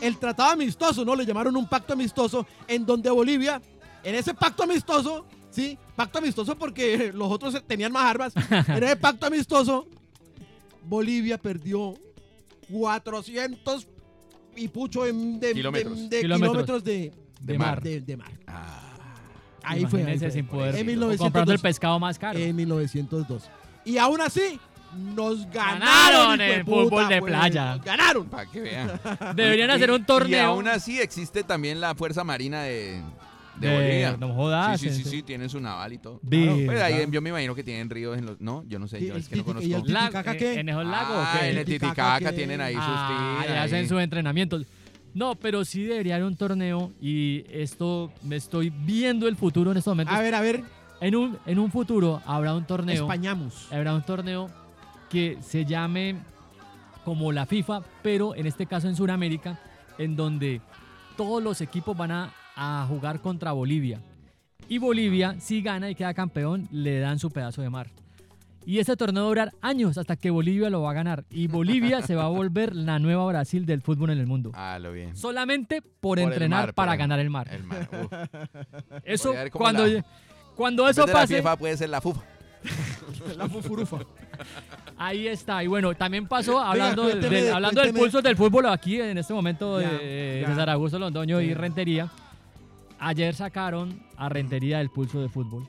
[0.00, 1.16] El tratado amistoso, ¿no?
[1.16, 3.60] Le llamaron un pacto amistoso en donde Bolivia,
[4.04, 5.76] en ese pacto amistoso, ¿sí?
[5.96, 8.32] Pacto amistoso porque los otros tenían más armas.
[8.68, 9.88] en ese pacto amistoso,
[10.84, 11.94] Bolivia perdió
[12.70, 13.88] 400
[14.54, 16.10] y pucho de, de- Kilómetros.
[16.10, 16.50] de Kilómetros.
[16.52, 17.82] kilómetros de, De mar.
[17.82, 18.30] de- de mar.
[18.46, 18.82] Ah,
[19.64, 20.30] Ahí fue, ahí fue.
[20.30, 20.76] sin poder.
[20.76, 21.60] En o comprando el 1902.
[21.62, 22.38] pescado más caro.
[22.38, 23.50] En 1902.
[23.84, 24.60] Y aún así,
[24.94, 26.38] nos ganaron.
[26.38, 27.32] Ganaron el puta, fútbol de güey.
[27.32, 27.74] playa.
[27.76, 28.26] Nos Ganaron.
[28.28, 29.00] para que vean.
[29.34, 30.46] Deberían hacer un Y torneo.
[30.48, 33.02] aún así existe también la Fuerza Marina de,
[33.56, 34.16] de de- Bolivia.
[34.18, 34.80] No jodas.
[34.80, 36.20] sí, sí, sí, ese- sí, tienen su naval y todo.
[36.28, 38.40] Pues yo me imagino que tienen ríos en los...
[38.40, 39.66] No, yo no sé, yo el es que no y conozco.
[39.86, 40.60] el La- Titicaca eh, qué?
[40.60, 43.88] ¿En el lago o Ah, en el Titicaca tienen ahí sus Ah, tiras, y hacen
[43.88, 44.66] sus entrenamientos.
[45.14, 49.78] No, pero sí debería haber un torneo y esto me estoy viendo el futuro en
[49.78, 50.14] estos momentos.
[50.14, 50.62] A ver, a ver,
[51.00, 53.02] En un, en un futuro habrá un torneo.
[53.04, 53.66] españamos.
[53.72, 54.50] Habrá un torneo
[55.08, 56.16] que se llame
[57.04, 59.58] como la FIFA, pero en este caso en Sudamérica,
[59.98, 60.60] en donde
[61.16, 64.00] todos los equipos van a, a jugar contra Bolivia.
[64.68, 67.88] Y Bolivia, si gana y queda campeón, le dan su pedazo de mar.
[68.68, 71.24] Y este torneo va a durar años hasta que Bolivia lo va a ganar.
[71.30, 74.50] Y Bolivia se va a volver la nueva Brasil del fútbol en el mundo.
[74.54, 75.14] Ah, lo bien.
[75.16, 77.48] Solamente por, entrenar mar, para el- ganar el mar.
[77.52, 77.88] El mar.
[79.04, 80.04] Eso, cuando, la-
[80.56, 82.24] cuando eso de la pase, FIFA puede ser la FUFA.
[83.36, 83.98] La fufurufa.
[84.98, 85.62] Ahí está.
[85.62, 88.04] Y bueno, también pasó hablando, del- cuénteme, del, hablando del cuénteme.
[88.04, 90.48] pulso del fútbol aquí en este momento Ya, de ya.
[90.48, 91.54] César Augusto Londoño y.
[91.54, 92.10] Rentería.
[92.98, 95.68] Ayer sacaron a Rentería del pulso de fútbol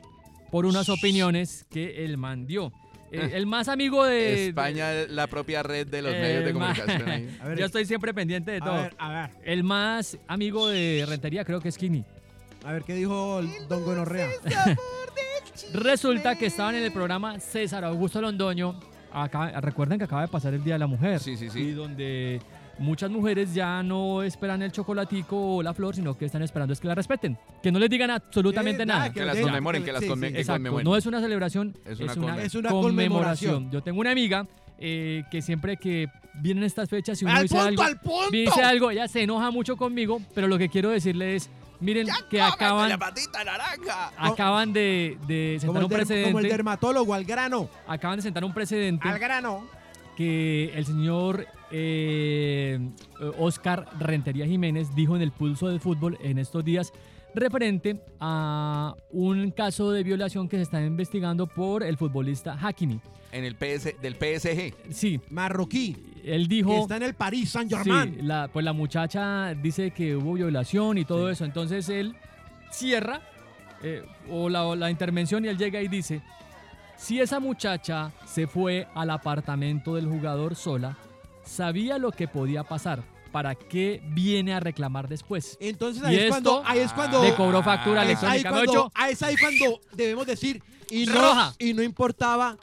[0.51, 2.71] por unas opiniones que el man dio.
[3.11, 4.47] Eh, el más amigo de...
[4.47, 7.09] España es la propia red de los Eh, medios de ma- comunicación.
[7.09, 7.37] ahí.
[7.41, 8.73] A ver, Yo estoy siempre pendiente de a todo.
[8.81, 9.29] ver, a ver.
[9.45, 12.03] El más amigo de Rentería creo que es Kini.
[12.65, 14.27] A ver, ¿qué dijo el Don Gonorrea?
[15.73, 18.79] Resulta que estaban en el programa César Augusto Londoño.
[19.11, 21.19] Acá, recuerden que acaba de pasar el Día de la Mujer.
[21.19, 21.59] Sí, sí, sí.
[21.59, 22.41] Y donde
[22.79, 26.79] muchas mujeres ya no esperan el chocolatico o la flor, sino que están esperando es
[26.79, 27.37] que la respeten.
[27.63, 28.99] Que no les digan absolutamente Sí, nada.
[28.99, 30.45] nada, Que las conmemoren, que las sí, conme- sí.
[30.45, 30.83] conmemoren.
[30.85, 32.81] No es una celebración, Es es una Es una conmemoración.
[32.81, 33.71] conmemoración.
[33.71, 34.45] Yo tengo una amiga
[34.79, 36.07] eh, que siempre que
[36.39, 38.29] vienen estas fechas y uno ¡Al dice punto, algo, al punto!
[38.31, 42.41] dice algo, ella se enoja mucho conmigo, pero lo que quiero decirle es, miren que
[42.41, 44.11] acaban, la patita naranja!
[44.17, 47.69] acaban de, sentar un der- como el precedente, dermatólogo, al grano.
[47.87, 49.65] acaban de sentar un precedente Al grano.
[50.15, 52.79] que el señor eh,
[53.37, 56.91] Oscar Rentería Jiménez dijo en el pulso del fútbol en estos días
[57.35, 62.99] referente a un caso de violación que se está investigando por el futbolista Hakimi.
[63.31, 64.73] En el PS, del PSG.
[64.91, 65.95] Sí, Marroquí.
[66.33, 66.77] Él Que dijo...
[66.77, 68.27] está en el París Sí, Saint-Germain.
[68.27, 71.45] la, pues la muchacha dice que hubo violación y todo eso.
[71.45, 72.15] Entonces él
[72.71, 73.21] cierra
[73.83, 76.21] eh, o, la, o la intervención y él llega y dice,
[76.97, 80.97] si esa muchacha se fue al apartamento del jugador sola,
[81.43, 83.03] sabía lo que podía pasar.
[83.31, 85.57] ¿Para qué viene a reclamar después?
[85.59, 88.39] Entonces Y ahí es esto cuando, ahí es cuando, Le cobró factura Ah, es ahí
[88.39, 88.49] electrónica.
[88.49, 91.53] cuando, Ocho, ah, es ahí cuando debemos decir y no, Roja.
[91.59, 92.57] y no importaba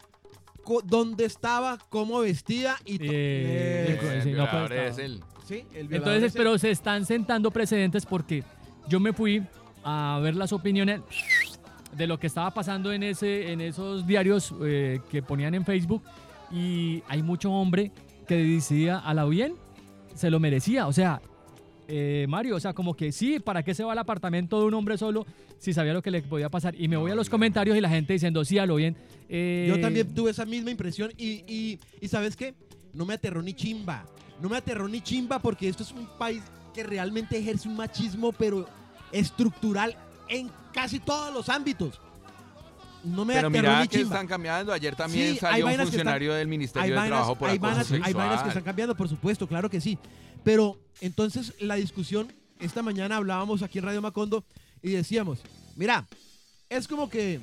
[0.85, 5.03] dónde estaba, cómo vestía y to- Eh, Eh, el sí, no, violador pues, es no.
[5.05, 5.20] él.
[5.46, 8.42] sí, el violador Entonces, pero se están sentando precedentes porque
[8.88, 9.42] yo me fui
[9.85, 11.00] a ver las opiniones
[11.96, 16.03] de lo que estaba pasando en, ese, en esos diarios eh, que ponían en Facebook
[16.50, 17.92] y hay mucho hombre
[18.27, 19.55] que decía a la bien,
[20.14, 20.87] se lo merecía.
[20.87, 21.20] O sea,
[21.88, 24.75] eh, Mario, o sea, como que sí, ¿para qué se va al apartamento de un
[24.75, 25.27] hombre solo
[25.59, 26.75] si sabía lo que le podía pasar?
[26.81, 28.97] Y me voy a los comentarios y la gente diciendo, sí, a lo bien.
[29.29, 32.55] eh, Yo también tuve esa misma impresión y, y, y ¿sabes qué?
[32.92, 34.05] No me aterró ni chimba.
[34.40, 36.42] No me aterró ni chimba porque esto es un país
[36.75, 38.66] que realmente ejerce un machismo, pero
[39.12, 39.97] estructural
[40.29, 42.01] en casi todos los ámbitos.
[43.05, 44.14] No me Pero aterró mira ni que chimba.
[44.14, 44.73] están cambiando.
[44.73, 47.70] Ayer también Sí, salió un funcionario del hay Ministerio de vainas, Trabajo por hay acoso
[47.75, 49.99] vainas- hay vainas que están cambiando, por supuesto, claro que sí.
[50.44, 54.44] Pero entonces la discusión, esta mañana hablábamos aquí en Radio Macondo
[54.83, 55.40] y decíamos,
[55.76, 56.04] mira,
[56.68, 57.40] es como que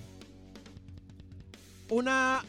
[1.89, 2.43] una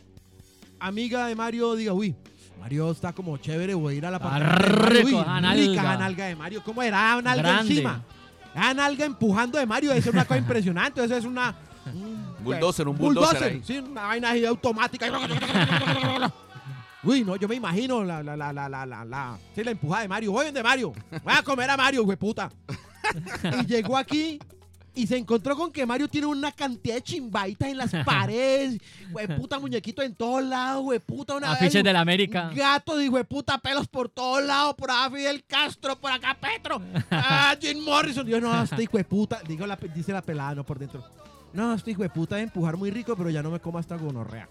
[0.79, 2.15] amiga de Mario diga, uy,
[2.61, 6.27] Mario está como chévere, voy a ir a la rico, Uy, rica nalga.
[6.27, 6.63] de Mario.
[6.65, 7.15] ¿Cómo era?
[7.15, 7.73] Ah, nalga Grande.
[7.73, 8.05] encima.
[8.55, 9.91] Ah, nalga empujando de Mario.
[9.93, 11.03] Eso es una cosa impresionante.
[11.05, 11.57] Eso es una...
[11.93, 13.63] un- Bulldozer, un bulldozer ahí.
[13.65, 15.07] Sí, una vaina ahí automática.
[17.05, 20.03] Uy, no, yo me imagino la, la, la, la, la, la, la, sí, la empujada
[20.03, 20.33] de Mario.
[20.33, 20.93] Voy de Mario.
[21.11, 22.51] Voy a comer a Mario, puta.
[23.61, 24.39] y llegó aquí
[24.95, 28.79] y se encontró con que Mario tiene una cantidad de chimbaitas en las paredes.
[29.37, 32.51] puta, muñequitos en todos lados, puta, una Afiches de la América.
[32.55, 37.57] Gatos de puta, pelos por todos lados, por acá Fidel Castro, por acá Petro, ah,
[37.61, 38.27] Jim Morrison.
[38.27, 41.05] Yo no, este hijo de puta, digo la, dice la pelada, no por dentro.
[41.53, 43.97] No, este hijo de puta de empujar muy rico, pero ya no me como hasta
[43.97, 44.49] gonorrea.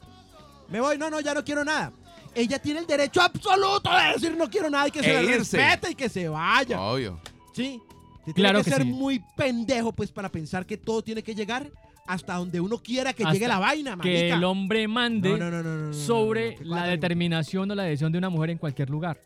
[0.70, 1.92] Me voy, no, no, ya no quiero nada.
[2.34, 5.58] Ella tiene el derecho absoluto de decir no quiero nada y que E se irse.
[5.58, 6.80] respete y que se vaya.
[6.82, 7.20] Obvio.
[7.54, 7.82] Sí.
[8.26, 8.90] Te Claro tiene que, que ser sí.
[8.90, 11.70] muy pendejo, pues, para pensar que todo tiene que llegar
[12.08, 14.36] hasta donde uno quiera que Hasta llegue la vaina, Que marica.
[14.36, 18.50] el hombre mande No, no, no, sobre la determinación o la decisión de una mujer
[18.52, 19.20] en cualquier lugar.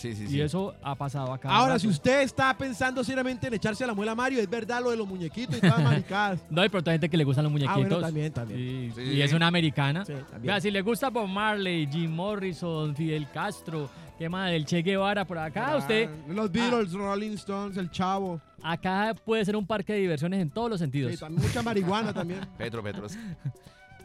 [0.00, 0.40] Sí, sí, Y sí.
[0.40, 1.50] eso ha pasado acá.
[1.50, 4.82] Ahora, si usted está pensando seriamente en echarse a la muela a Mario, es verdad
[4.82, 6.40] lo de los muñequitos y todas las maricadas.
[6.50, 7.88] No, hay pero hay gente que le gustan los ah, muñequitos.
[7.88, 8.60] bueno, también, también.
[8.60, 10.04] Y, Sí, y sí, es una americana.
[10.04, 10.52] Sí, también.
[10.52, 14.50] Vea, si le gusta Bob Marley, Jim Morrison, Fidel Castro, ¿qué más?
[14.52, 18.40] El Che Guevara por acá, Ah, usted, Los Beatles, Rolling Stones, el Chavo.
[18.62, 21.12] acá puede ser un parque de diversiones en todos los sentidos.
[21.12, 22.40] Sí, también mucha marihuana también.
[22.58, 23.06] Petro, Petro.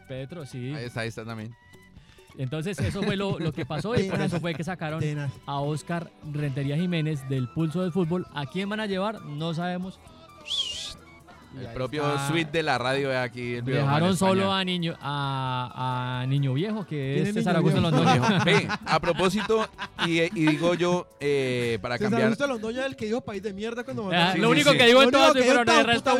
[0.07, 0.73] Petro, sí.
[0.73, 1.51] Ahí está, ahí está también.
[2.37, 5.01] Entonces eso fue lo, lo que pasó y por eso fue que sacaron
[5.45, 8.25] a Oscar Rentería Jiménez del pulso del fútbol.
[8.33, 9.21] ¿A quién van a llevar?
[9.21, 9.99] No sabemos.
[11.57, 12.27] El propio está.
[12.27, 13.61] suite de la radio de aquí.
[13.61, 17.95] Dejaron solo a niño a, a niño viejo que ¿Quién es es César Augusto Viejo?
[17.95, 18.43] Londoño.
[18.43, 19.65] Ve, a propósito,
[20.05, 23.41] y, y digo yo, eh, para César cambiar, Augusto Londoño es el que dijo país
[23.41, 24.77] de mierda cuando Ah, Sí, lo sí, único sí.
[24.77, 26.17] que digo Lo en todo pero de resto,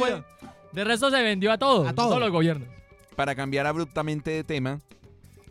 [0.72, 2.08] de resto se vendió a todo, A todo.
[2.08, 2.70] todos los gobiernos.
[3.18, 4.80] para cambiar abruptamente de tema,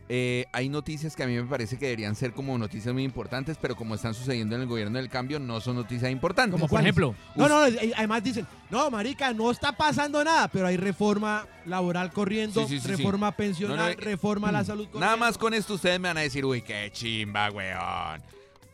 [0.08, 3.56] eh, hay noticias que a mí me parece que deberían ser como noticias muy importantes,
[3.60, 6.52] pero como están sucediendo en el gobierno del cambio, no son noticias importantes.
[6.52, 10.66] Como por ejemplo, No, no, eh, además dicen, no, marica, no está pasando nada, pero
[10.66, 12.96] hay reforma laboral corriendo, Sí, sí, sí, sí.
[12.96, 15.00] reforma pensional, No, no, eh, reforma a la salud corriendo.
[15.00, 18.22] Nada más con esto ustedes me van a decir, uy, qué chimba, weón.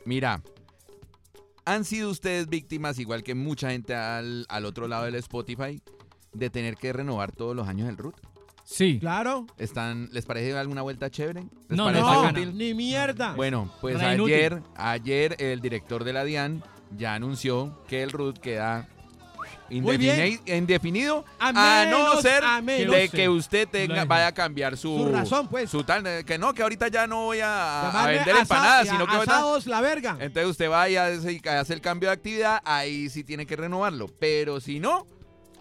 [0.04, 0.42] Mira,
[1.64, 5.80] han sido ustedes víctimas, igual que mucha gente al, al otro lado del Spotify,
[6.32, 8.16] de tener que renovar todos los años el root.
[8.70, 8.98] Sí.
[9.00, 9.46] Claro.
[9.58, 11.42] ¿Están, ¿Les parece alguna vuelta chévere?
[11.68, 12.56] ¿Les No, parece no, útil?
[12.56, 13.32] ni mierda.
[13.34, 14.34] Bueno, pues Re inútil.
[14.34, 16.62] ayer, ayer el director de la DIAN
[16.96, 18.88] ya anunció que el root queda
[19.70, 20.18] Muy bien.
[20.40, 22.92] indefini- indefinido a, a no menos, ser a menos.
[22.94, 25.70] de que usted tenga, vaya a cambiar su, Su razón, pues.
[25.70, 29.06] su tal, eh, que no, que ahorita ya no voy a, vender asa- empanadas, sino
[29.06, 30.16] que ahorita- asados la verga.
[30.18, 33.54] entonces usted va y hace, y hace el cambio de actividad, ahí sí tiene que
[33.54, 34.08] renovarlo.
[34.18, 35.06] Pero si no,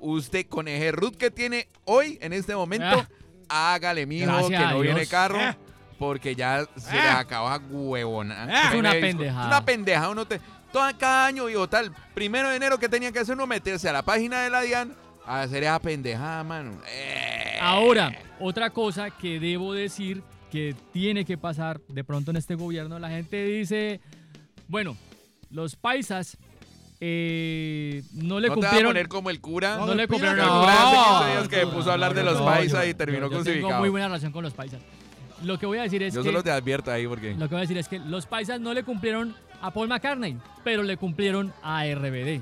[0.02, 3.06] usted con el root que tiene hoy, en este momento,
[3.48, 5.40] hágale, mijo, Gracias que no viene carro.
[5.40, 5.56] Eh.
[5.98, 7.02] porque ya se Eh.
[7.02, 8.46] le acaba huevona.
[8.46, 8.62] Eh.
[8.70, 9.48] Es una pendejada.
[9.48, 10.10] Una pendeja.
[10.10, 10.40] Uno te,
[10.72, 13.94] todo cada año, digo, tal, primero de enero que tenía que hacer uno meterse a
[13.94, 14.94] la página de la DIAN
[15.26, 16.80] a hacer esa pendejada, mano.
[16.88, 17.58] Eh.
[17.62, 22.98] Ahora, otra cosa que debo decir que tiene que pasar de pronto en este gobierno,
[22.98, 24.00] la gente dice,
[24.70, 24.96] bueno,
[25.52, 26.38] los paisas
[27.02, 28.90] eh, no le no te va a cumplieron...
[28.92, 29.78] poner como el cura.
[29.78, 30.60] No, No, le cumplieron que El no.
[30.62, 32.84] cura hace 15 no, días que no, puso a hablar no, de los no, paisas
[32.84, 33.68] yo- y terminó yo- yo crucificado.
[33.70, 34.82] Tengo muy buena relación con los paisas.
[35.44, 36.28] Lo que voy a decir es Yo que...
[36.30, 37.32] solo te advierto ahí porque.
[37.34, 40.38] Lo que voy a decir es que los paisas no le cumplieron a Paul McCartney,
[40.66, 42.42] pero le cumplieron a RBD.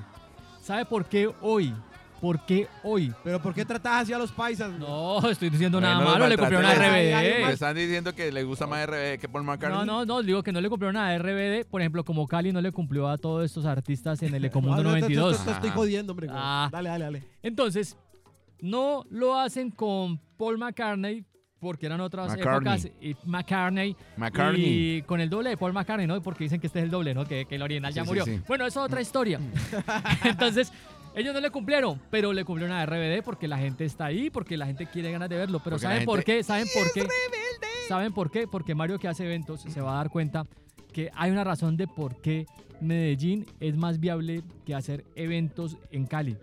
[0.63, 1.73] ¿Sabe por qué hoy?
[2.21, 3.13] ¿Por qué hoy?
[3.23, 4.71] Pero ¿por qué tratas así a los paisas?
[4.79, 7.49] No estoy diciendo nada no los malo, le cumplieron a RBD.
[7.51, 9.79] Están diciendo que le gusta más RBD que Paul McCartney.
[9.79, 11.65] No, no, no, digo que no le cumplieron a RBD.
[11.69, 14.89] Por ejemplo, como Cali no le cumplió a todos estos artistas en el Ecomundo No,
[14.95, 15.37] te- te- 92.
[15.37, 15.77] Te, te estoy Ajá.
[15.77, 16.27] jodiendo, hombre.
[16.27, 16.39] güey.
[16.41, 16.69] Ah.
[16.71, 17.23] Dale, dale, dale.
[17.43, 17.95] Entonces,
[18.61, 21.23] no lo hacen con Paul McCartney
[21.59, 22.73] porque eran otras McCartney.
[22.73, 22.91] épocas.
[23.01, 23.95] Y McCartney.
[24.17, 24.63] McCartney.
[24.97, 26.19] Y con el doble de Paul McCartney, ¿no?
[26.21, 27.25] Porque dicen que este es el doble, ¿no?
[27.25, 28.25] Que, que el original ya Sí, sí, murió.
[28.25, 28.41] sí.
[28.47, 29.39] Bueno, eso es otra historia.
[30.23, 30.71] Entonces,
[31.17, 34.55] ellos no le cumplieron, pero le cumplieron a RBD porque la gente está ahí, porque
[34.55, 35.59] la gente quiere ganas de verlo.
[35.63, 36.43] Pero Porque ¿saben por qué?
[36.43, 37.07] ¿Saben por qué?
[37.87, 38.47] ¿Saben por qué?
[38.47, 40.45] Porque Mario que hace eventos se va a dar cuenta
[40.93, 42.45] que hay una razón de por qué
[42.81, 46.37] Medellín es más viable que hacer eventos en Cali.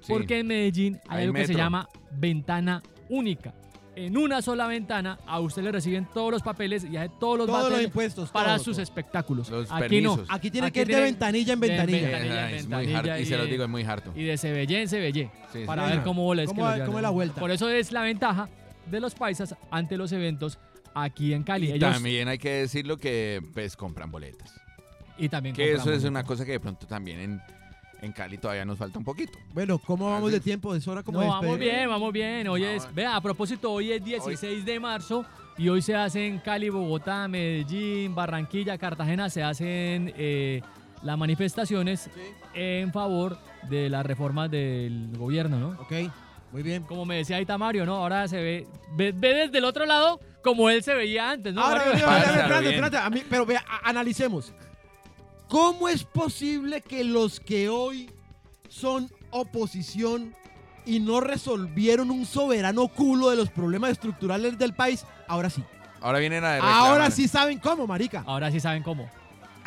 [0.00, 0.12] Sí.
[0.12, 3.54] Porque en Medellín hay, Hay algo que se llama ventana única.
[3.96, 7.46] En una sola ventana a usted le reciben todos los papeles y hace todos los
[7.46, 8.30] Todos los impuestos.
[8.30, 8.82] para todo, sus todo.
[8.82, 9.48] espectáculos.
[9.50, 10.14] Los Aquí no.
[10.16, 10.26] permisos.
[10.28, 12.50] Aquí tiene Aquí que ir de ventanilla en de ventanilla.
[12.50, 12.84] es muy.
[12.86, 14.12] Y y se los digo, es muy harto.
[14.16, 15.30] Y de Sebellé en Sebellé.
[15.52, 15.64] Sí, sí.
[15.66, 17.40] para ver cómo les ¿Cómo- cómo es la vuelta?
[17.40, 18.48] Por eso es la ventaja
[18.90, 20.58] de los paisas ante los eventos
[20.94, 21.68] aquí en Cali.
[21.68, 24.52] Y Ellos, también hay que decirlo que pues compran boletas.
[25.18, 27.42] y también Que eso es una cosa que de pronto también en,
[28.04, 29.38] en Cali todavía nos falta un poquito.
[29.52, 30.74] Bueno, ¿cómo vamos de tiempo?
[30.74, 32.48] Es hora como No, de vamos bien, vamos bien.
[32.48, 32.84] Hoy Vamos.
[32.84, 35.24] es, vea, a propósito, hoy es 16 de marzo
[35.56, 40.60] y hoy se hacen Cali, Bogotá, Medellín, Barranquilla, Cartagena, se hacen eh,
[41.02, 42.10] las manifestaciones
[42.54, 43.38] en favor
[43.68, 45.68] de las reformas del gobierno, ¿no?
[45.80, 45.92] Ok,
[46.52, 46.82] muy bien.
[46.84, 47.96] Como me decía ahorita Mario, ¿no?
[47.96, 51.62] Ahora se ve, ve, ve desde el otro lado como él se veía antes, ¿no?
[51.62, 52.96] Ahora, espérate, espérate.
[52.98, 54.52] A mí, pero vea, analicemos.
[55.54, 58.10] ¿Cómo es posible que los que hoy
[58.68, 60.34] son oposición
[60.84, 65.62] y no resolvieron un soberano culo de los problemas estructurales del país, ahora sí?
[66.00, 67.12] Ahora vienen a Ahora reclamar.
[67.12, 68.24] sí saben cómo, marica.
[68.26, 69.08] Ahora sí saben cómo.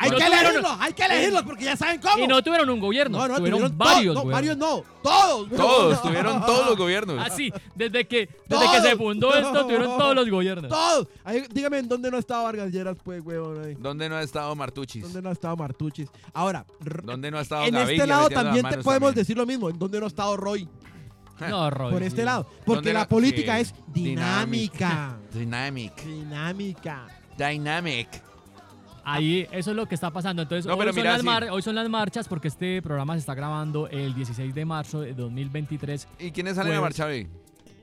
[0.00, 2.22] Hay no que tuvieron- elegirlos, hay que elegirlos porque ya saben cómo.
[2.24, 5.48] Y no tuvieron un gobierno, no, no, tuvieron, tuvieron varios no, varios no, todos.
[5.56, 7.18] Todos, tuvieron todos los gobiernos.
[7.26, 10.70] Así, desde que, desde que se fundó esto, tuvieron todos los gobiernos.
[10.70, 11.08] Todos.
[11.24, 13.64] Ahí, dígame en dónde no estaba Vargas Lleras, pues, huevón.
[13.64, 13.74] Ahí.
[13.78, 15.02] ¿Dónde no ha estado Martuchis?
[15.02, 16.08] ¿Dónde no ha estado Martuchis?
[16.32, 18.84] Ahora, r- ¿Dónde no ha estado en Gaviria este lado metiendo las también te manos
[18.84, 19.22] podemos también?
[19.24, 19.68] decir lo mismo.
[19.70, 20.68] ¿En dónde no ha estado Roy?
[21.48, 22.44] No, Roy, Por este lado.
[22.66, 23.62] Porque ¿Dónde la política Sí.
[23.62, 25.16] es dinámica.
[25.32, 26.04] Dynamic.
[26.04, 27.06] dinámica.
[27.36, 28.08] Dynamic.
[29.10, 30.42] Ahí, eso es lo que está pasando.
[30.42, 31.26] Entonces, No, hoy, pero son mira, las sí.
[31.26, 35.00] mar- hoy son las marchas porque este programa se está grabando el 16 de marzo
[35.00, 36.08] de 2023.
[36.18, 37.28] ¿Y quiénes salen a Pues- marchar hoy?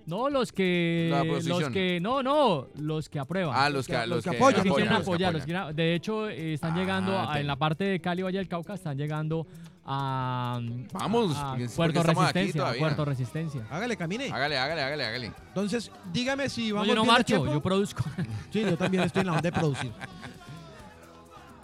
[0.07, 1.07] No, los que.
[1.11, 1.99] La los que.
[1.99, 3.55] No, no, los que aprueban.
[3.57, 5.33] Ah, los que- que, los los que que apoyan, Los que quieren los que apoyar,
[5.33, 5.75] los que apoyan.
[5.75, 8.75] de hecho, eh, están Ah, llegando a- en la parte de Cali, Valle del Cauca,
[8.75, 9.47] están llegando
[9.83, 10.59] a,
[10.93, 12.73] Vamos, a, porque Puerto aquí Resistencia, a.
[12.75, 13.61] Puerto Resistencia.
[13.71, 14.25] Hágale, camine.
[14.31, 15.31] Hágale, hágale, hágale, hágale.
[15.47, 18.03] Entonces, dígame si No, vamos yo no bien de marcho, yo produzco.
[18.51, 19.91] Sí, yo también estoy en la onda de producir.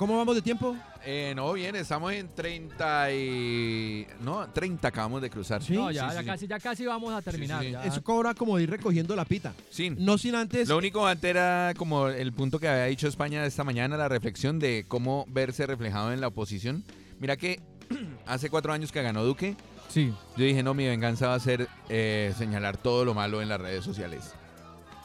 [0.01, 0.75] ¿Cómo vamos de tiempo?
[1.05, 4.07] Eh, no, bien, estamos en 30 y...
[4.21, 5.61] No, 30 acabamos de cruzar.
[5.61, 6.25] Sí, no, ya, sí, ya sí.
[6.25, 7.61] casi, ya casi vamos a terminar.
[7.63, 7.69] sí.
[7.69, 7.85] ya.
[7.85, 9.53] Eso cobra como ir recogiendo la pita.
[9.69, 9.91] Sí.
[9.95, 10.67] No sin antes.
[10.67, 14.57] Lo único antes era como el punto que había dicho España esta mañana, la reflexión
[14.57, 16.83] de cómo verse reflejado en la oposición.
[17.19, 17.61] Mira que
[18.25, 19.55] hace cuatro años que ganó Duque,
[19.87, 20.11] Sí.
[20.35, 23.61] yo dije, no, mi venganza va a ser eh, señalar todo lo malo en las
[23.61, 24.33] redes sociales.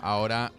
[0.01, 0.53] Ahora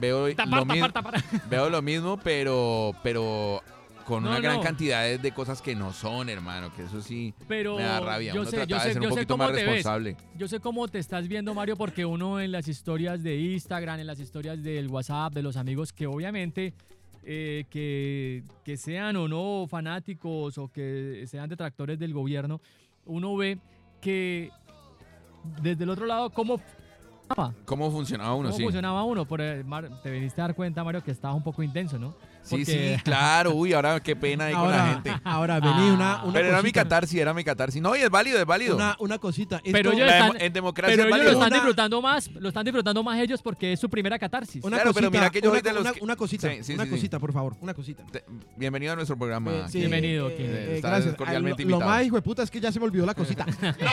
[0.00, 1.24] veo, Tapar, lo, mi- tapar, tapar.
[1.48, 3.62] veo lo mismo, pero, pero
[4.06, 4.62] con No, una gran no.
[4.62, 8.32] cantidad de, de cosas que no son, hermano, que eso sí Pero me da rabia.
[8.34, 9.64] yo Uno sé, trata yo de sé, ser un yo poquito cómo más te ves.
[9.66, 10.16] responsable.
[10.36, 14.06] Yo sé cómo te estás viendo, Mario, porque uno en las historias de Instagram, en
[14.06, 16.74] las historias del WhatsApp, de los amigos, que obviamente
[17.22, 22.60] eh, que, que sean o no fanáticos o que sean detractores del gobierno,
[23.04, 23.58] uno ve
[24.00, 24.50] que
[25.62, 26.60] desde el otro lado cómo
[27.34, 28.48] funcionaba, ¿Cómo funcionaba uno?
[28.48, 29.24] cómo Sí, funcionaba uno.
[29.24, 32.14] Por, eh, Mar- te viniste a dar cuenta, Mario, que estaba un poco intenso, ¿no?
[32.42, 33.52] sí, porque- sí, claro.
[33.54, 35.12] Uy, ahora qué pena ahí con la gente.
[35.24, 36.22] ahora vení una, Ah.
[36.24, 37.80] una Pero era mi catarsis, era mi catarsis.
[37.80, 38.74] No, y es válido, es válido.
[38.76, 39.56] Una, una cosita.
[39.56, 42.48] Esto- Pero ellos están- en democracia Pero es ellos lo están Una- disfrutando más, lo
[42.48, 44.64] están disfrutando más ellos porque es su primera catarsis.
[44.64, 46.48] Una Claro, cosita, pero mira que yo una, soy de los una- que- una cosita,
[46.50, 46.96] Sí, sí, una sí, sí.
[46.96, 48.04] cosita, por favor, una cosita.
[48.10, 48.24] Te-
[48.56, 49.52] Bienvenido a nuestro programa.
[49.52, 51.14] Eh, sí, Bienvenido, eh, eh, gracias.
[51.14, 51.90] cordialmente Ah, lo, lo invitado.
[51.98, 53.46] más hijo de puta es que ya se me olvidó la cosita.
[53.62, 53.90] no,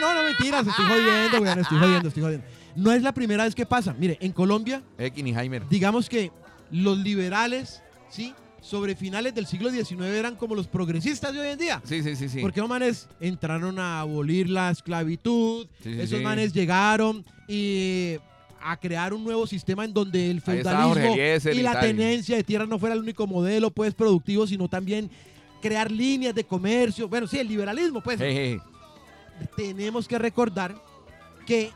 [0.00, 2.46] no, mentiras, estoy jodiendo, weón, estoy jodiendo, estoy jodiendo.
[2.76, 3.94] No es la primera vez que pasa.
[3.98, 4.82] Mire, en Colombia,
[5.68, 6.30] digamos que
[6.70, 8.34] los liberales, ¿sí?
[8.60, 11.80] Sobre finales del siglo XIX eran como los progresistas de hoy en día.
[11.84, 12.40] Sí, sí, sí, sí.
[12.40, 16.24] Porque los manes entraron a abolir la esclavitud, Sí, sí, esos sí.
[16.24, 18.16] manes llegaron y
[18.60, 22.66] a crear un nuevo sistema en donde el feudalismo y y la tenencia de tierra
[22.66, 25.08] no fuera el único modelo pues productivo, sino también
[25.62, 27.08] crear líneas de comercio.
[27.08, 28.20] Bueno, sí, el liberalismo, pues.
[28.20, 28.60] Hey, hey.
[29.56, 30.74] Tenemos que recordar
[31.46, 31.72] que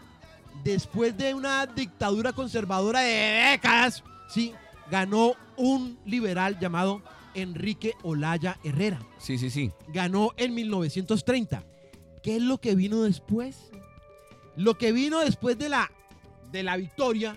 [0.64, 4.52] después de una dictadura conservadora de décadas, sí,
[4.90, 7.02] ganó un liberal llamado
[7.34, 9.70] Enrique Olaya Herrera Sí, sí, sí.
[9.88, 11.64] ganó en 1930.
[12.22, 13.70] ¿Qué es lo que vino después?
[14.56, 15.90] Lo que vino después de la,
[16.52, 17.36] de la victoria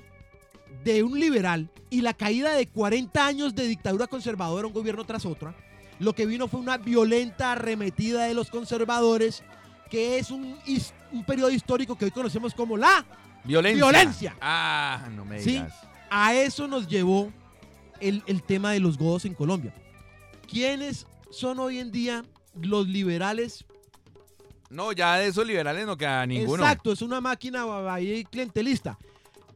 [0.83, 5.25] de un liberal y la caída de 40 años de dictadura conservadora, un gobierno tras
[5.25, 5.55] otra,
[5.99, 9.43] lo que vino fue una violenta arremetida de los conservadores,
[9.89, 10.57] que es un,
[11.11, 13.05] un periodo histórico que hoy conocemos como la...
[13.43, 13.85] Violencia.
[13.85, 14.35] Violencia.
[14.41, 15.51] Ah, no me Sí.
[15.51, 15.73] digas.
[16.09, 17.31] A eso nos llevó
[17.99, 19.73] el, el tema de los godos en Colombia.
[20.49, 22.23] ¿Quiénes son hoy en día
[22.59, 23.65] los liberales
[24.69, 26.63] No, ya de esos liberales no queda ninguno.
[26.63, 28.97] Exacto, es una máquina ahí clientelista.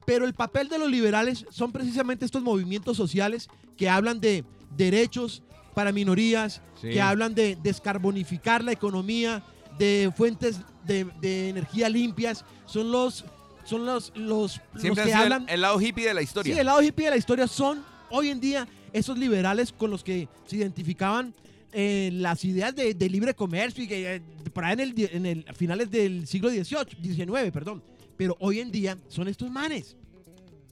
[0.06, 4.44] Pero el papel de los liberales son precisamente estos movimientos sociales que hablan de
[4.76, 5.42] derechos
[5.74, 6.90] para minorías, Sí.
[6.90, 9.44] que hablan de descarbonificar la economía,
[9.78, 12.46] de fuentes de, de energía limpias.
[12.66, 13.26] Son los,
[13.64, 15.44] son los, los, que hablan.
[15.44, 16.54] el, el lado hippie de la historia.
[16.54, 20.04] Sí, el lado hippie de la historia son hoy en día esos liberales con los
[20.04, 21.34] que se identificaban
[21.72, 25.26] eh, las ideas de, de libre comercio y que eh, por ahí en el, en
[25.26, 27.84] el a finales del siglo XVIII, XIX, perdón.
[28.18, 29.96] Pero hoy en día son estos manes.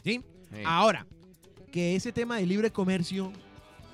[0.03, 0.21] ¿Sí?
[0.51, 0.61] Sí.
[0.65, 1.05] Ahora,
[1.71, 3.31] que ese tema de libre comercio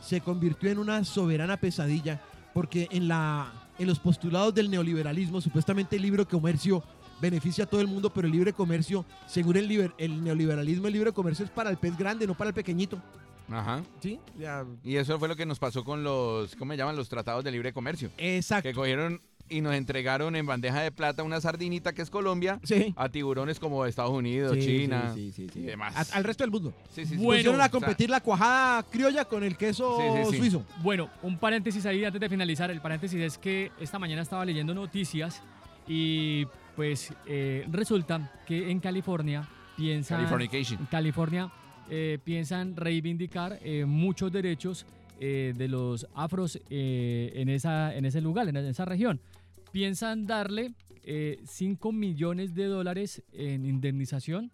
[0.02, 2.22] se convirtió en una soberana pesadilla
[2.54, 6.84] porque en, la, en los postulados del neoliberalismo, supuestamente el libre comercio
[7.22, 10.94] beneficia a todo el mundo, pero el libre comercio, según el, liber- el neoliberalismo, el
[10.94, 13.02] libre comercio es para el pez grande, no para el pequeñito.
[13.50, 13.84] Ajá.
[14.02, 14.20] ¿Sí?
[14.40, 14.66] Ya.
[14.84, 16.96] Y eso fue lo que nos pasó con los, ¿cómo se llaman?
[16.96, 18.10] Los tratados de libre comercio.
[18.18, 18.70] Exacto.
[18.70, 22.94] Que cogieron y nos entregaron en bandeja de plata una sardinita que es Colombia Sí.
[22.96, 25.60] a tiburones como Estados Unidos, Sí, China sí, sí, sí, sí.
[25.60, 26.12] y demás.
[26.12, 26.74] A- al resto del mundo.
[26.90, 27.18] Sí, sí, sí.
[27.18, 30.38] Bueno, Pusieron a o sea, competir la cuajada criolla con el queso Sí, sí, sí.
[30.38, 30.66] suizo.
[30.82, 32.72] Bueno, un paréntesis ahí antes de finalizar.
[32.72, 35.42] El paréntesis es que esta mañana estaba leyendo noticias
[35.88, 40.18] y pues eh, resulta que en California piensan...
[40.20, 40.88] Californication.
[40.90, 41.52] California
[41.90, 44.86] eh, piensan reivindicar eh, muchos derechos
[45.20, 49.20] eh, de los afros eh, en, esa, en ese lugar, en esa región.
[49.74, 50.76] Piensan darle
[51.46, 54.52] 5 millones de dólares en indemnización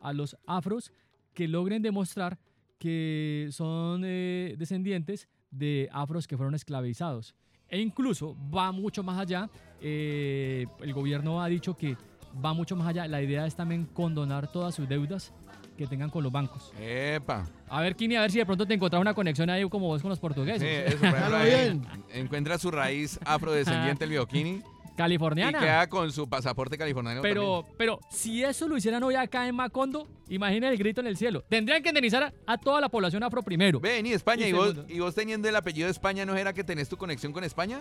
[0.00, 0.92] a los afros
[1.34, 2.38] que logren demostrar
[2.78, 7.34] que son eh, descendientes de afros que fueron esclavizados.
[7.68, 9.50] E incluso va mucho más allá.
[9.80, 11.96] eh, el gobierno ha dicho que
[12.42, 13.08] va mucho más allá.
[13.08, 15.34] La idea es también condonar todas sus deudas
[15.80, 16.72] que tengan con los bancos.
[16.78, 17.48] Epa.
[17.68, 20.02] A ver, Kini, a ver si de pronto te encontrás una conexión ahí como vos
[20.02, 20.62] con los Sí, portugueses.
[20.92, 21.82] eso, por ejemplo, ahí bien.
[22.12, 24.62] Encuentra su raíz afrodescendiente el bioquini.
[24.90, 25.58] Y californiana.
[25.60, 30.06] queda con su pasaporte californiano Pero, pero si eso lo hicieran hoy acá en Macondo,
[30.28, 31.42] imaginen el grito en el cielo.
[31.48, 33.80] Tendrían que indemnizar a, a toda la población afro primero.
[33.80, 36.52] Ven, y España, Y y, vos, y vos teniendo el apellido de España, ¿no era
[36.52, 37.80] que tenés tu conexión con España?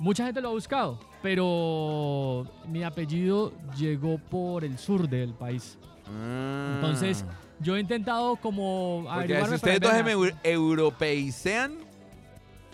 [0.00, 5.78] Mucha gente lo ha buscado, pero mi apellido llegó por el sur del país.
[6.10, 7.24] Entonces,
[7.60, 9.16] yo he intentado como Ah.
[9.16, 10.16] Porque si ustedes dos me verdad.
[10.16, 11.74] eu- europeisean,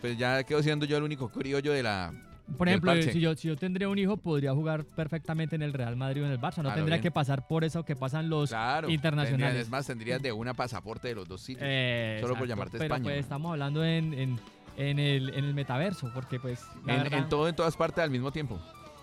[0.01, 2.13] pues ya quedo siendo yo el único criollo de la...
[2.59, 5.97] Por ejemplo, si yo, si yo tendría un hijo, podría jugar perfectamente en el Real
[5.97, 6.59] Madrid o en el Barça.
[6.59, 7.03] No Claro, tendría bien.
[7.03, 8.91] que pasar por eso que pasan los Claro.
[8.91, 9.63] internacionales.
[9.63, 11.65] es más, tendrías de una pasaporte de los dos sitios.
[11.67, 13.05] Eh, Solo por llamarte Pero España.
[13.05, 14.39] pues estamos hablando en, en,
[14.77, 16.61] en el, en el metaverso, porque pues...
[16.85, 18.61] la en, verdad- en todo, en todas partes al mismo tiempo.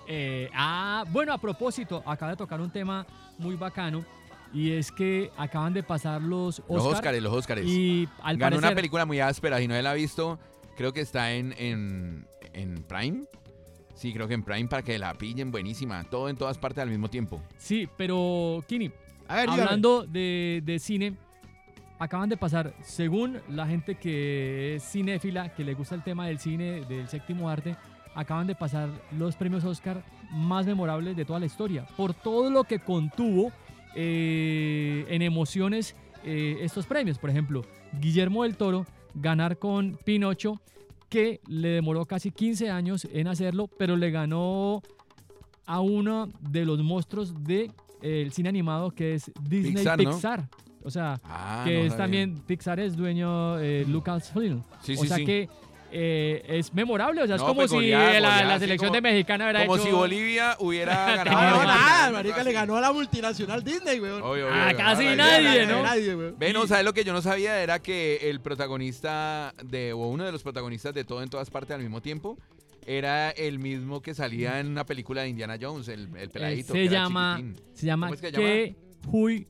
[0.07, 3.07] Eh, ah, bueno, a propósito, acaba de tocar un tema
[3.39, 4.05] muy bacano
[4.53, 7.65] y es que acaban de pasar los Oscar Los Óscares, los Óscares.
[7.67, 10.39] y al Ganó parecer una película muy áspera, si no la ha visto,
[10.75, 13.23] creo que está en, en, en Prime.
[13.95, 16.03] Sí, creo que en Prime para que la pillen, buenísima.
[16.05, 17.41] Todo en todas partes al mismo tiempo.
[17.57, 18.91] sí, pero Kini,
[19.27, 21.15] A ver, hablando de, de cine,
[21.99, 26.39] acaban de pasar, según la gente que es cinéfila, que le gusta el tema del
[26.39, 27.75] cine, del séptimo arte,
[28.15, 32.63] acaban de pasar los premios Oscar más memorables de toda la historia, por todo lo
[32.63, 33.51] que contuvo
[33.95, 37.17] eh, en emociones eh, estos premios.
[37.17, 37.63] Por ejemplo,
[37.99, 40.61] Guillermo del Toro ganar con Pinocho,
[41.09, 44.81] que le demoró casi 15 años en hacerlo, pero le ganó
[45.65, 47.71] a uno de los monstruos del
[48.31, 50.39] cine animado que es Disney Pixar, Pixar.
[50.39, 50.49] ¿no?
[50.83, 54.63] O sea, Ah, que no es también, Pixar es dueño eh, Lucasfilm.
[54.81, 55.25] Sí, o sí, sea sí.
[55.25, 55.49] que
[55.91, 58.87] eh, es memorable, o sea, es como pues si goleada, la, la goleada, sí, selección
[58.89, 59.85] como- de mexicana hubiera Como hecho...
[59.85, 61.31] si Bolivia hubiera ganado.
[61.31, 64.21] No, Ah, nada, la- marica, le ganó a la multinacional Disney, weón.
[64.21, 65.83] Obvio, obvio, Ah, casi Ah, nadie, ¿no?
[65.83, 66.35] Nadie, weón.
[66.53, 67.61] No, ¿sabes lo que yo no sabía?
[67.61, 71.75] Era que el protagonista de, o uno de los protagonistas de todo en todas partes
[71.75, 72.37] al mismo tiempo,
[72.85, 76.73] era el mismo que salía en una película de Indiana Jones, el, el Eh, peladito.
[76.73, 77.41] se que llama,
[77.73, 78.75] se llama ¿Cómo es que se
[79.07, 79.47] Hui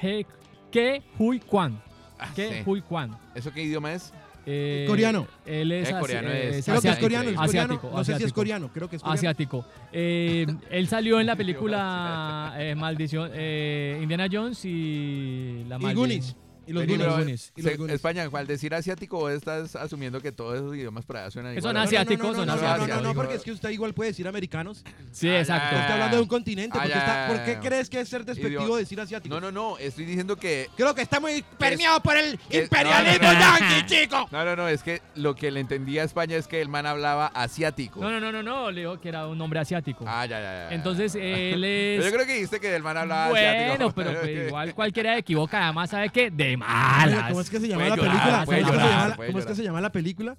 [0.00, 0.24] He-
[0.70, 1.82] Ke Hui Kwan.
[2.18, 2.44] Ah, sí.
[2.64, 3.18] Hui Kwan.
[3.34, 4.12] ¿Eso qué idioma es?
[4.46, 5.26] Eh, Coreano.
[5.46, 7.00] Él es, coreano eh, es- Creo que es asiático.
[7.04, 7.72] coreano, es coreano.
[7.74, 9.18] Asiático, No sé si es coreano, creo que es coreano.
[9.18, 9.64] Asiático.
[9.92, 15.94] Eh, él salió en la película eh, Maldición, eh, Indiana Jones y la Y maldición.
[15.96, 16.36] Goonies.
[16.70, 17.06] Y los Vení, Goonies.
[17.08, 17.52] bro, Goonies.
[17.56, 17.94] Y los se- Goonies.
[17.96, 21.62] España, al decir asiático, ¿vos estás asumiendo que todos esos idiomas para allá suenan igual?
[21.62, 23.02] son asiáticos, no, no, son no, no, no, asiáticos.
[23.02, 24.84] no, porque es que usted igual puede decir americanos.
[25.10, 25.76] Sí, Ah, exacto.
[25.76, 26.78] Está hablando de un continente.
[26.78, 29.34] Ah, porque ya, está, ¿Por qué crees que es ser despectivo decir asiático?
[29.34, 30.68] No, no, no, estoy diciendo que...
[30.76, 34.28] Creo que está muy permeado por el imperialismo yanqui, chico.
[34.30, 36.86] No, no, no, es que lo que le entendía a España es que el man
[36.86, 38.00] hablaba asiático.
[38.00, 40.04] No, no, no, no, no, le digo que era un hombre asiático.
[40.06, 40.74] Ah, ya, ya, ya.
[40.74, 42.04] Entonces él Pero es...
[42.04, 43.92] yo creo que dijiste que el man hablaba Bueno, asiático.
[43.92, 47.28] pero pues, igual cualquiera equivoca, además sabe que de malas.
[47.28, 48.44] ¿Cómo es que se llama la película?
[48.44, 50.36] ¿Cómo es que se llama la- puede ¿Cómo es que película?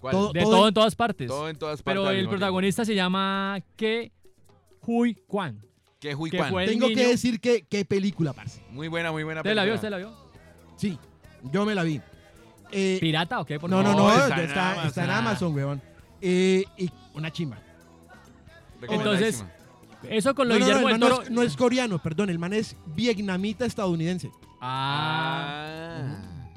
[0.00, 0.12] ¿Cuál?
[0.12, 1.26] Todo- De todo en todas partes.
[1.28, 1.84] Todo en todas partes.
[2.00, 2.30] Pero el mismo tiempo.
[2.38, 4.12] protagonista se llama Ke
[4.86, 5.60] Hui Kwan.
[5.98, 6.62] Que Hui que Kwan.
[6.62, 8.62] el Tengo que niño- decir que qué película, parce.
[8.70, 9.72] Muy buena, muy buena ¿Usted la vio?
[9.74, 9.96] película.
[9.98, 10.30] ¿Usted la vio?
[10.76, 10.98] Sí,
[11.52, 12.00] yo me la vi.
[12.70, 13.58] Eh, ¿Pirata o qué?
[13.58, 15.54] Por no, no, no, está está, en está, en Amazon.
[15.54, 15.82] Weón.
[16.20, 17.58] Eh, y una chimba.
[18.80, 19.50] Recomendadísima.
[20.08, 21.22] Eso con lo No, no, no, Guillermo el del man no Toro.
[21.26, 24.30] es, no es coreano, perdón, el man es vietnamita estadounidense.
[24.60, 26.18] Ah.
[26.20, 26.50] Ah.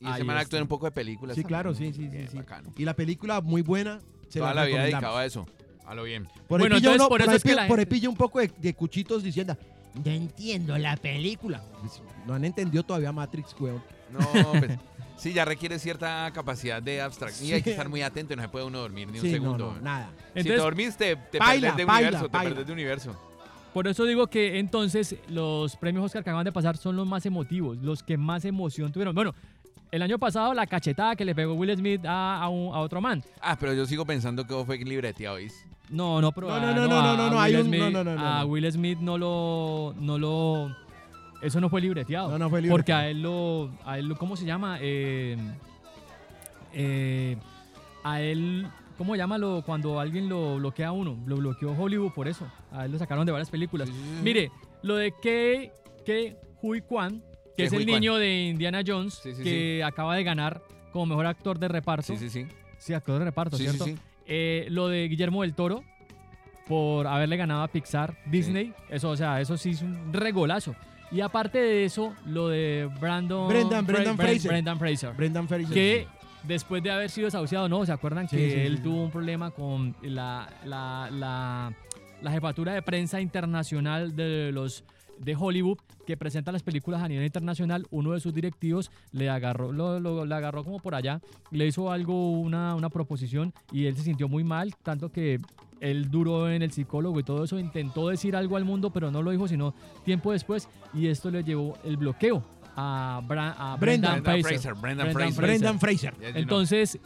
[0.00, 0.42] Y Ahí ese man está.
[0.46, 1.36] actúa en un poco de películas.
[1.36, 1.48] Sí, también.
[1.60, 2.36] claro, sí, sí, sí, Bien, sí.
[2.36, 2.72] bacano.
[2.76, 4.00] Y la película muy buena.
[4.28, 5.00] Se Toda la la vida recomendamos.
[5.02, 5.46] dedicado a eso.
[5.86, 6.24] A lo bien.
[6.48, 7.78] Por Bueno, ahí pilla entonces, uno- por por eso ahí es que pi- la por
[7.78, 9.56] ahí gente- pilla un poco de, de cuchitos diciendo,
[10.04, 11.62] no entiendo la película.
[11.80, 13.82] Pues, No han entendido todavía Matrix, weón.
[14.10, 14.18] No,
[14.58, 14.78] pues.
[15.18, 17.48] Sí, ya requiere cierta capacidad de abstracción.
[17.48, 19.34] Y hay que estar muy atento, no se puede uno dormir ni un Sí, no,
[19.34, 19.74] segundo.
[19.76, 20.10] no, nada.
[20.10, 22.30] si te Entonces, dormís, te, te Paila, perdés de paila, universo.
[22.32, 22.48] paila.
[22.48, 23.31] Te perdés de universo.
[23.72, 27.24] Por eso digo que entonces los premios Oscar que acaban de pasar son los más
[27.26, 29.14] emotivos, los que más emoción tuvieron.
[29.14, 29.34] Bueno,
[29.90, 33.00] el año pasado la cachetada que le pegó Will Smith a, a un- a otro
[33.00, 33.22] man.
[33.40, 35.64] Ah, pero yo sigo pensando que vos fue libreteado, ¿oís?
[35.90, 37.90] No, no, pero No, a- no, no, no, no, no, hay Will un- Smith- no,
[37.90, 38.46] no, no, no, A no.
[38.46, 40.74] Will Smith no lo, no lo,
[41.42, 42.30] eso no fue libreteado.
[42.30, 43.02] No, no fue Porque libreteado.
[43.02, 44.78] a él lo, a él lo, ¿cómo se llama?
[44.80, 45.36] Eh,
[46.72, 47.36] eh,
[48.04, 48.66] a él,
[49.02, 51.18] ¿cómo llámalo cuando alguien lo bloquea a uno?
[51.26, 52.46] Lo bloqueó Hollywood por eso.
[52.70, 53.88] A él lo sacaron de varias películas.
[53.88, 54.22] Sí, sí, sí.
[54.22, 54.50] Mire,
[54.82, 55.72] lo de que,
[56.06, 57.20] que Hui Kwan,
[57.56, 58.00] que es el Kwan.
[58.00, 62.04] niño de Indiana Jones, Sí, sí, que acaba de ganar como mejor actor de reparto.
[62.06, 62.46] Sí, sí, sí.
[62.78, 63.84] Sí, actor de reparto, Sí, sí, ¿cierto?
[63.86, 63.96] sí.
[64.26, 65.82] Eh, lo de Guillermo del Toro
[66.68, 70.76] por haberle ganado a Pixar, Disney, eso, o sea, eso sí es un regolazo.
[71.10, 74.50] Y aparte de eso, lo de Brandon, Brendan- Brendan Bren- Fraser.
[74.52, 75.74] Brendan Fraser, Brendan Fraser.
[75.74, 76.06] que
[76.44, 77.84] después de haber sido desahuciado, ¿no?
[77.86, 81.72] ¿Se acuerdan Sí, que sí, él sí, tuvo un problema con la, la, la,
[82.20, 84.84] la jefatura de prensa internacional de los
[85.18, 89.70] de Hollywood que presenta las películas a nivel internacional, uno de sus directivos le agarró,
[89.70, 91.20] lo, lo- le agarró como por allá,
[91.52, 95.38] le hizo algo, una, una proposición y él se sintió muy mal, tanto que
[95.80, 99.22] él duró en el psicólogo y todo eso, intentó decir algo al mundo, pero no
[99.22, 99.74] lo dijo sino
[100.04, 102.42] tiempo después y esto le llevó el bloqueo
[102.76, 104.42] a, Bra- a Brendan Fraser.
[104.42, 105.42] Fraser, Brendan Brendan Fraser.
[105.44, 106.12] Brendan Fraser.
[106.14, 106.42] Yes, you know.
[106.42, 106.98] Entonces,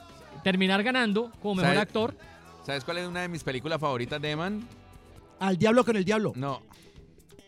[0.44, 2.16] terminar ganando como mejor ¿Sabe- actor.
[2.64, 4.66] ¿Sabes cuál es una de mis películas favoritas de Eman?
[5.38, 6.32] Al diablo con el diablo.
[6.34, 6.62] No.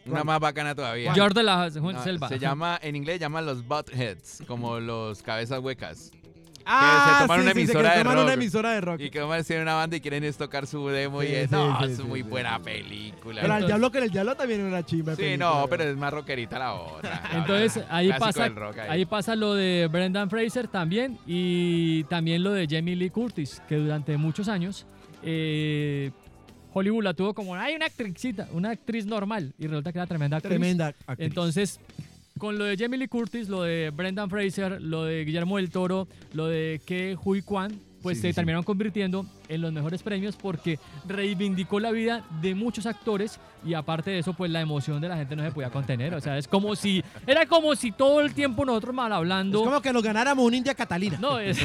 [0.07, 1.13] Una más bacana todavía.
[1.13, 2.29] George de la No, Selva.
[2.29, 6.13] se llama, en inglés llama los buttheads, como los cabezas huecas.
[6.71, 8.35] Ah, se toman una que emisora se de toman una rock.
[8.35, 9.01] emisora de rock.
[9.01, 11.49] Y que van a una banda y quieren es tocar su demo y Sí, es,
[11.49, 12.63] sí, no, sí, es sí, muy sí, buena sí.
[12.65, 13.41] película.
[13.41, 15.17] Pero al Entonces- diablo con el diablo también una chimba.
[15.17, 17.23] Sí, película, no, pero es más rockerita la otra.
[17.33, 22.67] Entonces ahí pasa, rock ahí pasa lo de Brendan Fraser también y también lo de
[22.69, 24.87] Jamie Lee Curtis, que durante muchos años
[25.23, 26.11] eh,
[26.73, 30.37] Hollywood la tuvo como, hay una actricita, una actriz normal y resulta que era tremenda
[30.37, 30.51] actriz.
[30.51, 31.17] Tremenda actriz.
[31.19, 31.81] Entonces,
[32.39, 36.09] con lo de Jamie Lee Curtis, lo de Brendan Fraser, lo de Guillermo del Toro,
[36.33, 37.73] lo de Ke Huy Kwan,
[38.09, 38.37] pues Sí, se sí, sí.
[38.37, 44.11] terminaron convirtiendo en los mejores premios porque reivindicó la vida de muchos actores y aparte
[44.11, 46.15] de eso, pues la emoción de la gente no se podía contener.
[46.15, 49.65] O sea, es como si, era como si todo el tiempo nosotros mal es hablando.
[49.65, 51.19] como que nos ganáramos un India Catalina.
[51.21, 51.59] No, es,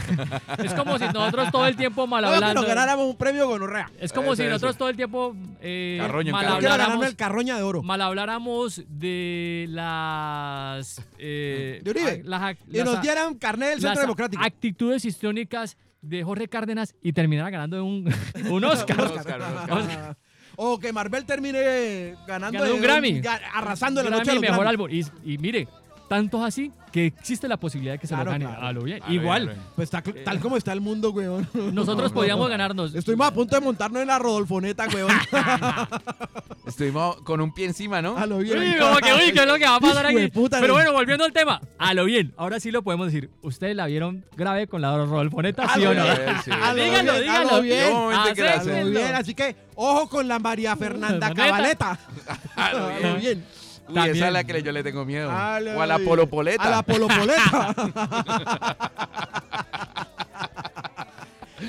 [0.58, 2.62] es como si nosotros todo el tiempo mal Como que hablando.
[2.62, 3.92] nos ganáramos un premio gonorrea.
[4.00, 4.52] Es como Ese, si ese.
[4.52, 6.00] nosotros todo el tiempo eh,
[6.32, 7.84] mal habláramos el carroña de oro.
[7.84, 12.24] mal habláramos de las eh, De Uribe.
[12.26, 14.44] a- las, ac- Y las nos dieran carnet del las Centro Democrático.
[14.44, 18.14] actitudes histriónicas de Jorge Cárdenas y terminara ganando un,
[18.50, 19.00] un Oscar.
[19.02, 20.18] Un Oscar, un Oscar.
[20.56, 23.22] O que Marvel termine ganando Ganó un Grammy.
[23.54, 24.88] arrasando en la Grammy noche mejor álbum.
[24.92, 25.68] Y, y mire,
[26.08, 28.46] tantos así que existe la posibilidad de que se Claro, lo gane.
[28.46, 28.66] claro.
[28.68, 29.00] A lo bien.
[29.10, 29.60] Igual, bien.
[29.76, 31.50] Pues está tal como está el mundo, weón.
[31.74, 32.94] nosotros podíamos ganarnos.
[32.96, 35.12] Estuvimos a punto de montarnos en la Rodolfoneta, weón.
[36.66, 38.18] Estuvimos con un pie encima, ¿no?
[38.18, 38.58] A lo bien.
[38.58, 40.32] Uy, como que, uy, ¿qué es lo que va a pasar Hijo de aquí?
[40.32, 40.74] puta, Pero no.
[40.76, 42.34] bueno, volviendo al tema, a lo bien.
[42.38, 43.30] Ahora sí lo podemos decir.
[43.42, 46.04] ¿Ustedes la vieron grave con la Rodolfoneta, sí o no?
[46.04, 46.16] bien,
[46.46, 46.52] Sí.
[46.52, 47.50] a lo Dígalo, bien, a dígalo.
[47.58, 47.86] lo bien.
[47.88, 48.66] Llegó un momento que la A hacen.
[48.68, 49.00] lo Acéptenlo.
[49.00, 49.16] bien.
[49.16, 51.44] Así que, ojo con la María Fernanda Fernandeta.
[51.50, 52.00] Cabaleta.
[52.56, 53.44] A lo A bien.
[53.88, 54.26] Uy, esa También.
[54.26, 55.32] es la que yo le tengo miedo.
[55.32, 56.64] A lo o a la polopoleta.
[56.64, 57.76] A la polopoleta.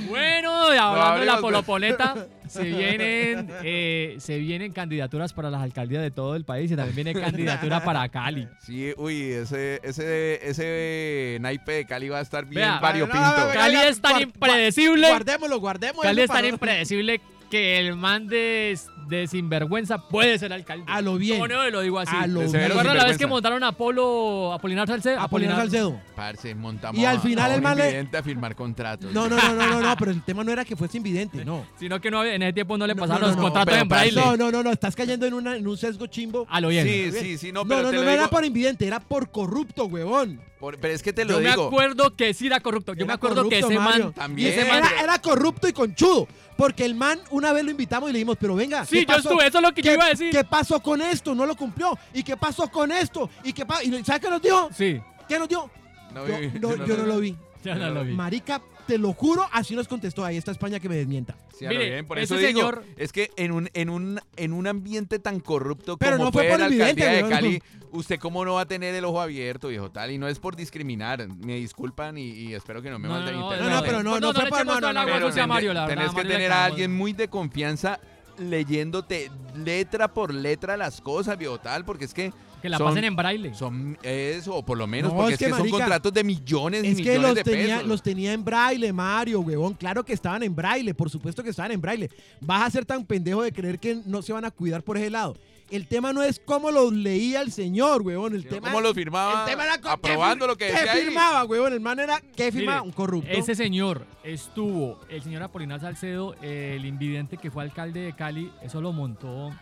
[0.08, 6.02] Bueno, y hablando de la polopoleta, se vienen, eh, se vienen candidaturas para las alcaldías
[6.02, 8.48] de todo el país y también viene candidatura para Cali.
[8.60, 13.20] Sí, uy, ese, ese, ese naipe de Cali va a estar bien variopinto.
[13.20, 15.08] No, no, no, Cali es tan impredecible.
[15.08, 16.02] Guardémoslo, guardémoslo.
[16.02, 18.78] Cali es tan impredecible que el man de,
[19.08, 20.84] de sinvergüenza puede ser alcalde.
[20.88, 21.38] A lo bien.
[21.38, 22.14] No, no, lo digo así.
[22.14, 22.52] A lo bien.
[22.52, 25.20] ¿Recuerdan la vez que montaron a Apolo, Apolinar Salcedo?
[25.20, 26.00] Apolinar Salcedo.
[26.16, 29.12] Parce, montamos Y al final a el man le- invidente a firmar contratos.
[29.12, 31.66] No, no, no, no, no, no, pero el tema no era que fuese invidente, no.
[31.78, 34.14] Sino que no, en ese tiempo no le pasaron no, los no, contratos en braille.
[34.20, 36.46] No, no, no, no, estás cayendo en, una, en un sesgo chimbo.
[36.48, 36.86] A lo bien.
[36.86, 39.00] Sí, sí, sí, no, No, pero no, te no, lo no era por invidente, era
[39.00, 40.40] por corrupto, huevón.
[40.64, 41.66] Por- pero es que te lo Yo me digo.
[41.66, 42.94] acuerdo que sí era corrupto.
[42.94, 44.04] Yo Era me acuerdo que ese Mario.
[44.06, 44.12] man.
[44.14, 44.48] También.
[44.48, 46.26] y ese man- Era, era corrupto y conchudo.
[46.56, 48.84] Porque el man, una vez lo invitamos y le dijimos, pero venga.
[48.86, 49.28] Sí, ¿qué yo pasó?
[49.30, 50.30] estuve, eso es lo que yo ¿Qué- iba a decir.
[50.30, 51.34] ¿Qué pasó con esto?
[51.34, 51.98] No lo cumplió.
[52.14, 53.28] ¿Y qué pasó con esto?
[53.42, 54.70] ¿Y qué pa- y ¿Sabes qué nos dio?
[54.74, 55.68] Sí, ¿Qué nos dio?
[56.14, 57.36] No, Yo, vi- no, yo no lo vi.
[57.64, 58.12] ya no lo vi.
[58.14, 60.24] Marica, te lo juro, así nos contestó.
[60.24, 61.34] Ahí está España que me desmienta.
[61.58, 63.88] Sí, a lo Mire, bien, por ese eso digo, señor- es que en un, en
[63.90, 67.22] un, en un ambiente tan corrupto Pero como no fue por la evidente, alcaldía de
[67.22, 67.30] weón.
[67.30, 67.62] Cali,
[67.92, 70.56] usted cómo no va a tener el ojo abierto, viejo tal, y no es por
[70.56, 73.74] discriminar, me disculpan y, y espero que no me No, manden no, no, internet.
[73.76, 75.42] no, pero no, no le fue por- echemos no, toda el no, agua Pero sucia
[75.42, 76.72] a ten- Mario, la verdad, tenés que Mario le tener a cagamos.
[76.72, 78.00] alguien muy de confianza
[78.38, 82.32] leyéndote letra por letra las cosas, viejo tal, porque es que
[82.64, 83.52] Que la son- pasen en braille.
[83.54, 86.82] son eso, o por lo menos, No, porque es es que, son contratos de millones
[86.82, 87.88] y Es que millones los de tenía, pesos.
[87.88, 89.74] los tenía en braille, Mario, huevón.
[89.74, 92.08] Claro que estaban en braille, por supuesto que estaban en braille.
[92.40, 95.10] Vas a ser tan pendejo de creer que no se van a cuidar por ese
[95.10, 95.36] lado.
[95.70, 98.34] El tema no es cómo los leía el señor, huevón.
[98.34, 99.44] El tema ¿Cómo lo firmaba?
[99.44, 101.04] el tema era aprobando ¿qué lo que decía ¿Qué ahí.
[101.04, 101.72] firmaba, huevón?
[101.74, 102.78] El man era, ¿qué firmaba?
[102.80, 103.30] Mire, Un corrupto.
[103.30, 108.80] Ese señor estuvo, el señor Apolinar Salcedo, el invidente que fue alcalde de Cali, eso
[108.80, 109.52] lo montó.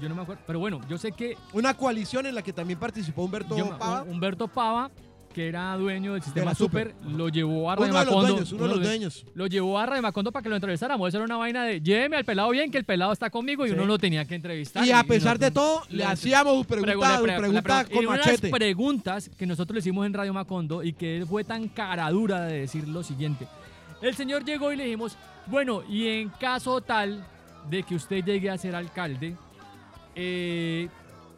[0.00, 2.78] Yo no me acuerdo, pero bueno, yo sé que Una coalición en la que también
[2.78, 4.02] participó Humberto yo- Pava.
[4.02, 4.90] Humberto Pava,
[5.32, 6.94] que era dueño del sistema Super.
[6.94, 8.28] Super, lo llevó a Radio Uno de los Macondo.
[8.32, 9.26] dueños, uno de los dueños.
[9.34, 11.08] Lo llevó a Radio Macondo para que lo entrevistáramos.
[11.08, 13.68] Eso era una vaina de lléveme al pelado bien, que el pelado está conmigo y
[13.68, 13.74] Sí.
[13.74, 14.84] uno lo tenía que entrevistar.
[14.86, 18.48] Y a pesar de todo, le hacíamos Pregu- preguntas pregunta con y unas machete.
[18.50, 22.42] preguntas que nosotros le hicimos en Radio Macondo y que él fue tan cara dura
[22.46, 23.46] de decir lo siguiente.
[24.00, 25.16] El señor llegó y le dijimos,
[25.46, 27.24] bueno, y en caso tal
[27.68, 29.36] de que usted llegue a ser alcalde,
[30.16, 30.88] eh,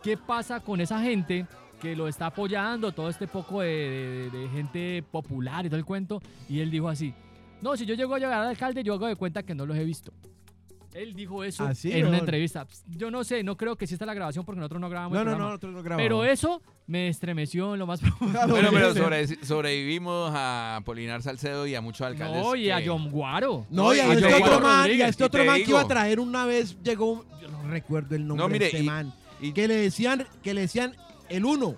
[0.02, 1.46] ¿qué pasa con esa gente
[1.80, 6.22] que lo está apoyando, todo este poco de, gente popular y todo el cuento?
[6.48, 7.12] Y él dijo así,
[7.60, 9.76] no, si yo llego a llegar al alcalde, yo hago de cuenta que no los
[9.76, 10.12] he visto.
[10.98, 12.66] Él dijo eso Así, en una entrevista.
[12.88, 15.14] Yo no sé, no creo que sí está la grabación porque nosotros no grabamos.
[15.14, 16.02] No, el no, no, nosotros no grabamos.
[16.04, 18.38] Pero eso me estremeció en lo más profundo.
[18.48, 22.42] Bueno, pero sobre- sobrevivimos a Polinar Salcedo y a muchos alcaldes.
[22.42, 23.66] No, y a John Guaro.
[23.70, 25.86] No, y a y este otro man, y a este otro man que iba a
[25.88, 28.86] traer una vez, llegó, un- yo no recuerdo el nombre No, mire, de este y-
[28.86, 30.94] man, y- que le decían, que le decían
[31.28, 31.76] el uno,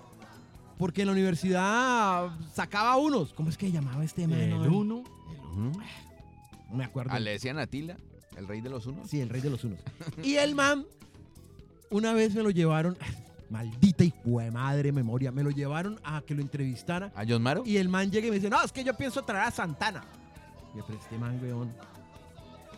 [0.79, 3.33] porque en la universidad sacaba unos.
[3.33, 4.39] ¿Cómo es que llamaba este man?
[4.39, 5.03] El No, uno.
[5.55, 7.11] No me acuerdo.
[7.13, 7.97] Ah, le decían Atila,
[8.37, 9.09] el rey de los unos.
[9.09, 9.79] Sí, el rey de los unos.
[10.23, 10.85] Y el man,
[11.89, 12.97] una vez me lo llevaron,
[13.49, 14.13] maldita y
[14.51, 17.11] madre memoria, me lo llevaron a que lo entrevistara.
[17.15, 17.63] ¿A John Maro?
[17.65, 20.03] Y el man llega y me dice, no, es que yo pienso traer a Santana.
[20.73, 21.71] Y yo, pero este man, weón.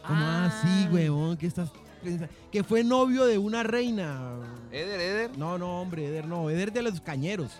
[0.05, 0.47] ¿Cómo Ah.
[0.47, 1.37] así, weón?
[1.37, 1.69] ¿Qué estás
[2.03, 2.33] pensando?
[2.51, 4.33] Que fue novio de una reina.
[4.71, 5.37] Eder, Eder.
[5.37, 6.49] No, no, hombre, Eder no.
[6.49, 7.51] Eder de los cañeros.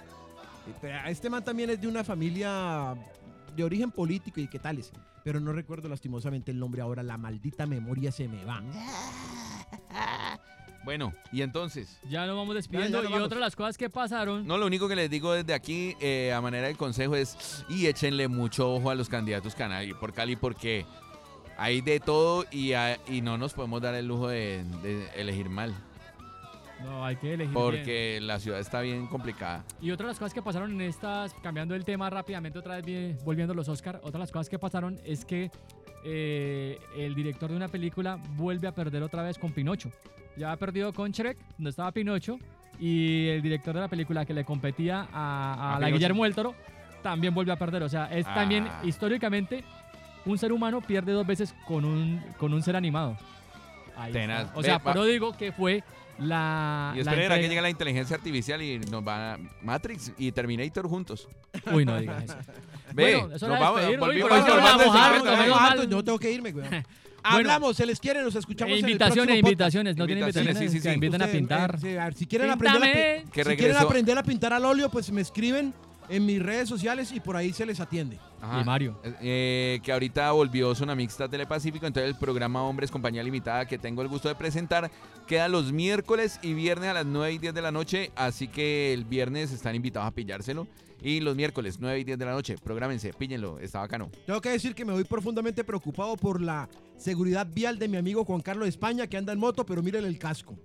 [1.08, 2.96] Este man también es de una familia
[3.56, 4.92] de origen político y qué tales.
[5.24, 7.02] Pero no recuerdo lastimosamente el nombre ahora.
[7.04, 8.62] La maldita memoria se me va.
[10.86, 12.90] Bueno, y entonces, Ya nos vamos despidiendo.
[12.90, 13.26] Ya, ya nos y vamos.
[13.28, 14.46] otra de las cosas que pasaron.
[14.46, 17.86] no, lo único que les digo desde aquí, eh, a manera de consejo, es y
[17.88, 20.86] échenle mucho ojo a los candidatos Cali por Cali, porque
[21.58, 25.48] hay de todo y, a- y no nos podemos dar el lujo de, de elegir
[25.50, 25.74] mal,
[26.84, 27.54] No, hay que elegir.
[27.54, 27.64] bien.
[27.64, 29.64] porque la ciudad está bien complicada.
[29.82, 32.86] Y otra de las cosas que pasaron en estas, cambiando el tema rápidamente, otra vez
[32.86, 35.50] vi- volviendo a los Oscar, otra de las cosas que pasaron es que
[36.06, 39.90] eh, el director de una película vuelve a perder otra vez con Pinocho.
[40.36, 42.38] Ya ha perdido con Shrek, donde estaba Pinocho,
[42.80, 45.94] y el director de la película que le competía a, a ¿A la Pinocho?
[45.96, 46.56] Guillermo del Toro
[47.02, 47.84] también vuelve a perder.
[47.84, 48.34] O sea, es Ah.
[48.34, 49.64] también históricamente
[50.26, 53.16] un ser humano pierde dos veces con un, con un ser animado.
[53.96, 54.52] Ahí está.
[54.56, 55.84] O sea, eso digo que fue
[56.20, 56.94] la.
[56.96, 60.88] Y la esperen a que llegue la inteligencia artificial y nos va Matrix y Terminator
[60.88, 61.28] juntos.
[61.72, 62.36] Uy, no digas eso.
[62.94, 65.06] Ve, Bueno, eso nos vamos, volvimos pero a hoy se los más de vamos a
[65.14, 65.90] 50, dar, nos Alto, mal.
[65.90, 66.86] yo tengo que irme, weón.
[67.26, 70.82] Hablamos, se les quiere, nos escuchamos en el invitaciones, invitaciones, no tiene Invitaciones, sí, sí,
[70.82, 70.96] que sí.
[70.96, 71.76] invitan a pintar.
[71.76, 74.90] eh, sí, a ver, si quieren aprender, a, si quieren aprender a pintar al óleo,
[74.90, 75.74] pues me escriben
[76.14, 78.20] en mis redes sociales y por ahí se les atiende.
[78.40, 78.62] Ajá.
[78.62, 79.00] Y Mario.
[79.04, 84.04] Eh, que ahorita volvió Zona Mixta Telepacífico, entonces el programa Hombres Compañía Limitada que tengo
[84.04, 84.92] el gusto de presentar
[85.26, 88.94] queda los miércoles y viernes a las 9 y 10 de la noche, así que
[88.94, 90.68] el viernes están invitados a pillárselo
[91.02, 94.12] y los miércoles 9 y 10 de la noche, prográmense, píllenlo, está bacano.
[94.28, 98.24] Tengo que decir que me voy profundamente preocupado por la seguridad vial de mi amigo
[98.24, 100.56] Juan Carlos de España que anda en moto, pero mírenle el casco.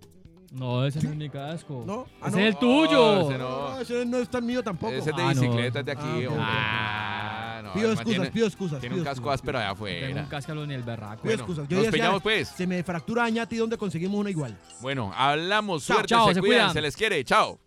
[0.53, 1.85] No, ese no es mi casco.
[1.87, 2.07] ¿No?
[2.23, 2.43] Ah, Ese no.
[2.43, 3.21] es el tuyo.
[3.29, 3.69] ese no.
[3.71, 4.93] No, ese no es tan mío tampoco.
[4.93, 5.41] Ese es de Ah, no.
[5.41, 6.29] bicicleta, es de aquí, Ah, ok.
[6.31, 6.45] hombre.
[6.49, 8.81] Ah, no, pido excusas, tiene, pido excusas.
[8.81, 10.29] tiene pido un casco excusas, áspero allá Tengo un afuera.
[10.31, 11.23] cascalo ni el berraco.
[11.23, 11.69] Pido Bueno, excusas.
[11.69, 12.49] Yo nos decía, pillamos, pues.
[12.49, 14.57] Se me fractura Añati donde conseguimos una igual.
[14.81, 16.73] Bueno, hablamos, Chao, suerte, chao, se, se cuidan, cuidan.
[16.73, 17.59] se les quiere, chao.